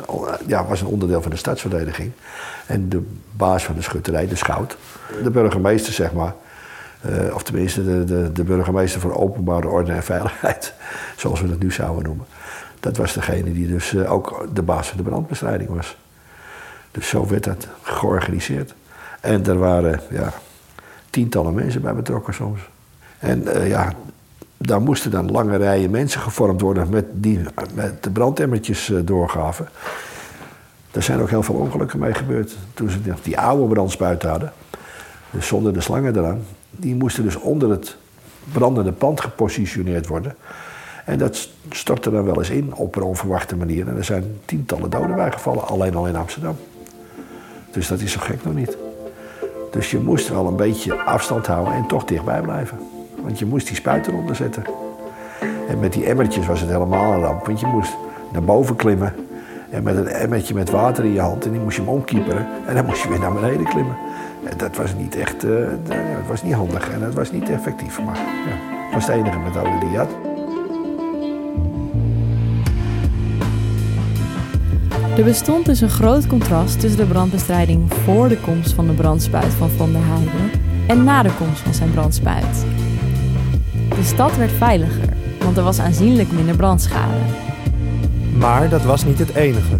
ja, 0.46 0.66
was 0.66 0.80
een 0.80 0.86
onderdeel 0.86 1.22
van 1.22 1.30
de 1.30 1.36
stadsverdediging. 1.36 2.12
En 2.66 2.88
de 2.88 3.02
baas 3.32 3.64
van 3.64 3.74
de 3.74 3.82
schutterij, 3.82 4.28
de 4.28 4.36
schout, 4.36 4.76
de 5.22 5.30
burgemeester 5.30 5.92
zeg 5.92 6.12
maar, 6.12 6.34
uh, 7.06 7.34
of 7.34 7.42
tenminste 7.42 7.84
de, 7.84 8.04
de, 8.04 8.32
de 8.32 8.44
burgemeester 8.44 9.00
voor 9.00 9.16
openbare 9.16 9.68
orde 9.68 9.92
en 9.92 10.02
veiligheid, 10.02 10.74
zoals 11.16 11.40
we 11.40 11.48
dat 11.48 11.58
nu 11.58 11.72
zouden 11.72 12.04
noemen. 12.04 12.26
Dat 12.84 12.96
was 12.96 13.12
degene 13.12 13.52
die 13.52 13.66
dus 13.66 13.92
uh, 13.92 14.12
ook 14.12 14.48
de 14.52 14.62
baas 14.62 14.88
van 14.88 14.96
de 14.96 15.02
brandbestrijding 15.02 15.70
was. 15.70 15.96
Dus 16.90 17.08
zo 17.08 17.26
werd 17.26 17.44
dat 17.44 17.68
georganiseerd. 17.82 18.74
En 19.20 19.46
er 19.46 19.58
waren 19.58 20.00
ja, 20.10 20.32
tientallen 21.10 21.54
mensen 21.54 21.82
bij 21.82 21.94
betrokken 21.94 22.34
soms. 22.34 22.60
En 23.18 23.42
uh, 23.42 23.68
ja, 23.68 23.92
daar 24.56 24.80
moesten 24.80 25.10
dan 25.10 25.30
lange 25.30 25.56
rijen 25.56 25.90
mensen 25.90 26.20
gevormd 26.20 26.60
worden 26.60 26.88
met 26.88 27.04
die 27.12 27.40
met 27.74 28.02
de 28.02 28.10
brandemmertjes 28.10 28.88
uh, 28.88 29.00
doorgaven. 29.04 29.68
Er 30.90 31.02
zijn 31.02 31.20
ook 31.20 31.30
heel 31.30 31.42
veel 31.42 31.54
ongelukken 31.54 31.98
mee 31.98 32.14
gebeurd. 32.14 32.56
Toen 32.74 32.90
ze 32.90 32.98
die 33.22 33.38
oude 33.38 33.74
brandspuit 33.74 34.22
hadden, 34.22 34.52
dus 35.30 35.46
zonder 35.46 35.72
de 35.72 35.80
slangen 35.80 36.16
eraan, 36.16 36.44
die 36.70 36.94
moesten 36.94 37.22
dus 37.22 37.36
onder 37.36 37.70
het 37.70 37.96
brandende 38.52 38.92
pand 38.92 39.20
gepositioneerd 39.20 40.06
worden. 40.06 40.36
En 41.04 41.18
dat 41.18 41.48
stortte 41.70 42.10
dan 42.10 42.24
wel 42.24 42.38
eens 42.38 42.50
in 42.50 42.74
op 42.74 42.96
een 42.96 43.02
onverwachte 43.02 43.56
manier. 43.56 43.88
En 43.88 43.96
er 43.96 44.04
zijn 44.04 44.24
tientallen 44.44 44.90
doden 44.90 45.16
bijgevallen, 45.16 45.66
alleen 45.66 45.94
al 45.94 46.06
in 46.06 46.16
Amsterdam. 46.16 46.56
Dus 47.70 47.88
dat 47.88 48.00
is 48.00 48.12
zo 48.12 48.20
gek 48.20 48.44
nog 48.44 48.54
niet. 48.54 48.76
Dus 49.70 49.90
je 49.90 49.98
moest 49.98 50.28
wel 50.28 50.46
een 50.46 50.56
beetje 50.56 50.94
afstand 50.94 51.46
houden 51.46 51.74
en 51.74 51.86
toch 51.86 52.04
dichtbij 52.04 52.40
blijven. 52.40 52.78
Want 53.22 53.38
je 53.38 53.46
moest 53.46 53.66
die 53.66 53.76
spuit 53.76 54.06
eronder 54.06 54.36
zetten. 54.36 54.64
En 55.68 55.80
met 55.80 55.92
die 55.92 56.04
emmertjes 56.04 56.46
was 56.46 56.60
het 56.60 56.70
helemaal 56.70 57.12
een 57.12 57.20
ramp. 57.20 57.46
Want 57.46 57.60
je 57.60 57.66
moest 57.66 57.96
naar 58.32 58.42
boven 58.42 58.76
klimmen. 58.76 59.14
En 59.70 59.82
met 59.82 59.96
een 59.96 60.06
emmertje 60.06 60.54
met 60.54 60.70
water 60.70 61.04
in 61.04 61.12
je 61.12 61.20
hand. 61.20 61.44
En 61.44 61.50
die 61.50 61.60
moest 61.60 61.76
je 61.76 61.82
hem 61.82 61.90
omkieperen. 61.90 62.46
En 62.66 62.74
dan 62.74 62.84
moest 62.84 63.02
je 63.02 63.08
weer 63.08 63.18
naar 63.18 63.32
beneden 63.32 63.64
klimmen. 63.64 63.96
En 64.44 64.56
dat 64.56 64.76
was 64.76 64.94
niet 64.94 65.16
echt... 65.16 65.44
Uh, 65.44 65.66
was 66.28 66.42
niet 66.42 66.54
handig 66.54 66.90
en 66.90 67.00
dat 67.00 67.14
was 67.14 67.32
niet 67.32 67.50
effectief. 67.50 68.00
Maar 68.02 68.16
ja, 68.16 68.84
dat 68.84 68.92
was 68.94 69.06
de 69.06 69.12
enige 69.12 69.38
methode 69.38 69.78
die 69.80 69.90
je 69.90 69.96
had. 69.96 70.33
Er 75.16 75.24
bestond 75.24 75.66
dus 75.66 75.80
een 75.80 75.90
groot 75.90 76.26
contrast 76.26 76.80
tussen 76.80 77.00
de 77.00 77.06
brandbestrijding 77.06 77.92
voor 78.04 78.28
de 78.28 78.36
komst 78.36 78.72
van 78.72 78.86
de 78.86 78.92
brandspuit 78.92 79.52
van 79.52 79.70
Van 79.70 79.92
der 79.92 80.00
Heijden 80.04 80.60
en 80.86 81.04
na 81.04 81.22
de 81.22 81.34
komst 81.38 81.60
van 81.60 81.74
zijn 81.74 81.90
brandspuit. 81.90 82.64
De 83.88 84.02
stad 84.02 84.36
werd 84.36 84.52
veiliger, 84.52 85.08
want 85.38 85.56
er 85.56 85.62
was 85.62 85.78
aanzienlijk 85.78 86.32
minder 86.32 86.56
brandschade. 86.56 87.16
Maar 88.36 88.68
dat 88.68 88.82
was 88.82 89.04
niet 89.04 89.18
het 89.18 89.34
enige. 89.34 89.78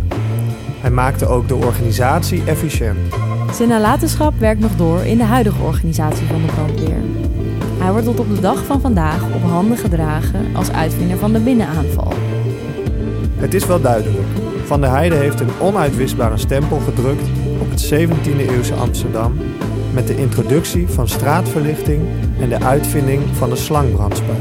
Hij 0.80 0.90
maakte 0.90 1.26
ook 1.26 1.48
de 1.48 1.54
organisatie 1.54 2.42
efficiënt. 2.44 2.98
Zijn 3.52 3.68
nalatenschap 3.68 4.38
werkt 4.38 4.60
nog 4.60 4.76
door 4.76 5.00
in 5.00 5.18
de 5.18 5.24
huidige 5.24 5.62
organisatie 5.62 6.26
van 6.26 6.40
de 6.40 6.52
brandweer. 6.52 7.02
Hij 7.78 7.90
wordt 7.90 8.06
tot 8.06 8.20
op 8.20 8.34
de 8.34 8.40
dag 8.40 8.64
van 8.64 8.80
vandaag 8.80 9.22
op 9.34 9.42
handen 9.42 9.76
gedragen 9.76 10.46
als 10.56 10.70
uitvinder 10.70 11.18
van 11.18 11.32
de 11.32 11.40
binnenaanval. 11.40 12.12
Het 13.36 13.54
is 13.54 13.66
wel 13.66 13.80
duidelijk. 13.80 14.43
Van 14.64 14.80
der 14.80 14.90
Heijden 14.90 15.18
heeft 15.18 15.40
een 15.40 15.60
onuitwisbare 15.60 16.36
stempel 16.36 16.78
gedrukt 16.78 17.28
op 17.60 17.70
het 17.70 17.94
17e-eeuwse 17.94 18.74
Amsterdam 18.74 19.32
met 19.92 20.06
de 20.06 20.16
introductie 20.16 20.88
van 20.88 21.08
straatverlichting 21.08 22.02
en 22.40 22.48
de 22.48 22.60
uitvinding 22.60 23.22
van 23.32 23.50
de 23.50 23.56
slangbrandspuit. 23.56 24.38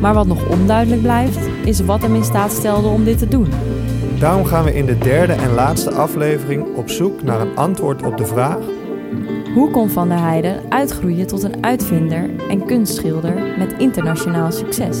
Maar 0.00 0.14
wat 0.14 0.26
nog 0.26 0.48
onduidelijk 0.48 1.02
blijft, 1.02 1.48
is 1.64 1.80
wat 1.80 2.02
hem 2.02 2.14
in 2.14 2.24
staat 2.24 2.52
stelde 2.52 2.88
om 2.88 3.04
dit 3.04 3.18
te 3.18 3.28
doen. 3.28 3.48
Daarom 4.18 4.44
gaan 4.44 4.64
we 4.64 4.74
in 4.74 4.86
de 4.86 4.98
derde 4.98 5.32
en 5.32 5.54
laatste 5.54 5.90
aflevering 5.90 6.76
op 6.76 6.90
zoek 6.90 7.22
naar 7.22 7.40
een 7.40 7.56
antwoord 7.56 8.02
op 8.02 8.16
de 8.16 8.26
vraag: 8.26 8.58
hoe 9.54 9.70
kon 9.70 9.90
Van 9.90 10.08
der 10.08 10.20
Heijden 10.20 10.60
uitgroeien 10.68 11.26
tot 11.26 11.42
een 11.42 11.64
uitvinder 11.64 12.30
en 12.48 12.66
kunstschilder 12.66 13.34
met 13.58 13.74
internationaal 13.78 14.52
succes? 14.52 14.98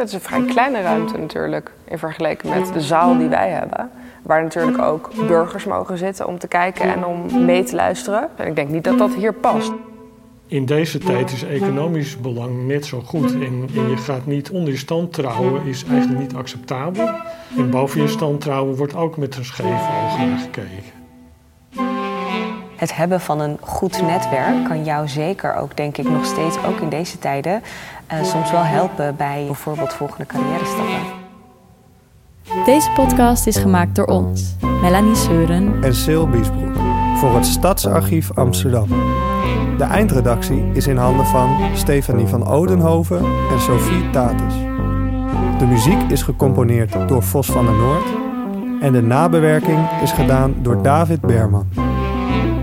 Het 0.00 0.08
is 0.08 0.14
een 0.14 0.20
vrij 0.20 0.44
kleine 0.44 0.80
ruimte 0.80 1.18
natuurlijk 1.18 1.70
in 1.84 1.98
vergelijking 1.98 2.54
met 2.54 2.72
de 2.72 2.80
zaal 2.80 3.18
die 3.18 3.28
wij 3.28 3.50
hebben. 3.50 3.90
Waar 4.22 4.42
natuurlijk 4.42 4.78
ook 4.78 5.10
burgers 5.26 5.64
mogen 5.64 5.98
zitten 5.98 6.26
om 6.26 6.38
te 6.38 6.48
kijken 6.48 6.94
en 6.94 7.04
om 7.04 7.44
mee 7.44 7.64
te 7.64 7.74
luisteren. 7.74 8.28
En 8.36 8.46
ik 8.46 8.56
denk 8.56 8.68
niet 8.68 8.84
dat 8.84 8.98
dat 8.98 9.14
hier 9.14 9.32
past. 9.32 9.72
In 10.46 10.64
deze 10.64 10.98
tijd 10.98 11.32
is 11.32 11.44
economisch 11.44 12.20
belang 12.20 12.66
net 12.66 12.86
zo 12.86 13.00
goed. 13.00 13.32
En, 13.32 13.68
en, 13.74 13.88
je 13.90 13.96
gaat 13.96 14.26
niet 14.26 14.50
onder 14.50 14.72
je 14.72 14.78
stand 14.78 15.12
trouwen, 15.12 15.66
is 15.66 15.84
eigenlijk 15.84 16.20
niet 16.20 16.34
acceptabel. 16.34 17.08
En 17.56 17.70
boven 17.70 18.02
je 18.02 18.08
stand 18.08 18.40
trouwen 18.40 18.76
wordt 18.76 18.94
ook 18.94 19.16
met 19.16 19.36
een 19.36 19.44
scheef 19.44 19.66
oog 19.66 20.18
naar 20.18 20.38
gekeken. 20.38 20.95
Het 22.76 22.96
hebben 22.96 23.20
van 23.20 23.40
een 23.40 23.58
goed 23.60 24.02
netwerk 24.02 24.64
kan 24.68 24.84
jou 24.84 25.08
zeker 25.08 25.54
ook, 25.54 25.76
denk 25.76 25.96
ik, 25.96 26.08
nog 26.08 26.24
steeds, 26.24 26.56
ook 26.64 26.80
in 26.80 26.88
deze 26.88 27.18
tijden, 27.18 27.62
uh, 28.12 28.24
soms 28.24 28.50
wel 28.50 28.62
helpen 28.62 29.16
bij 29.16 29.44
bijvoorbeeld 29.46 29.92
volgende 29.92 30.26
carrière 30.26 30.64
stappen. 30.64 31.24
Deze 32.64 32.90
podcast 32.90 33.46
is 33.46 33.56
gemaakt 33.56 33.94
door 33.94 34.06
ons, 34.06 34.56
Melanie 34.82 35.14
Seuren 35.14 35.82
en 35.82 35.94
Sil 36.02 36.26
Biesbroek, 36.28 36.76
voor 37.16 37.34
het 37.34 37.46
Stadsarchief 37.46 38.30
Amsterdam. 38.34 38.88
De 39.78 39.84
eindredactie 39.84 40.70
is 40.72 40.86
in 40.86 40.96
handen 40.96 41.26
van 41.26 41.56
Stefanie 41.74 42.26
van 42.26 42.46
Odenhoven 42.46 43.18
en 43.50 43.60
Sophie 43.60 44.10
Tatus. 44.10 44.54
De 45.58 45.66
muziek 45.66 46.02
is 46.08 46.22
gecomponeerd 46.22 47.08
door 47.08 47.22
Vos 47.22 47.46
van 47.46 47.64
der 47.64 47.74
Noord 47.74 48.06
en 48.80 48.92
de 48.92 49.02
nabewerking 49.02 49.78
is 50.02 50.12
gedaan 50.12 50.54
door 50.62 50.82
David 50.82 51.20
Berman. 51.20 51.85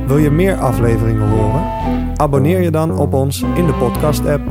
Wil 0.07 0.17
je 0.17 0.29
meer 0.29 0.55
afleveringen 0.55 1.29
horen? 1.29 1.63
Abonneer 2.15 2.61
je 2.61 2.71
dan 2.71 2.97
op 2.97 3.13
ons 3.13 3.41
in 3.41 3.65
de 3.65 3.73
podcast-app 3.73 4.41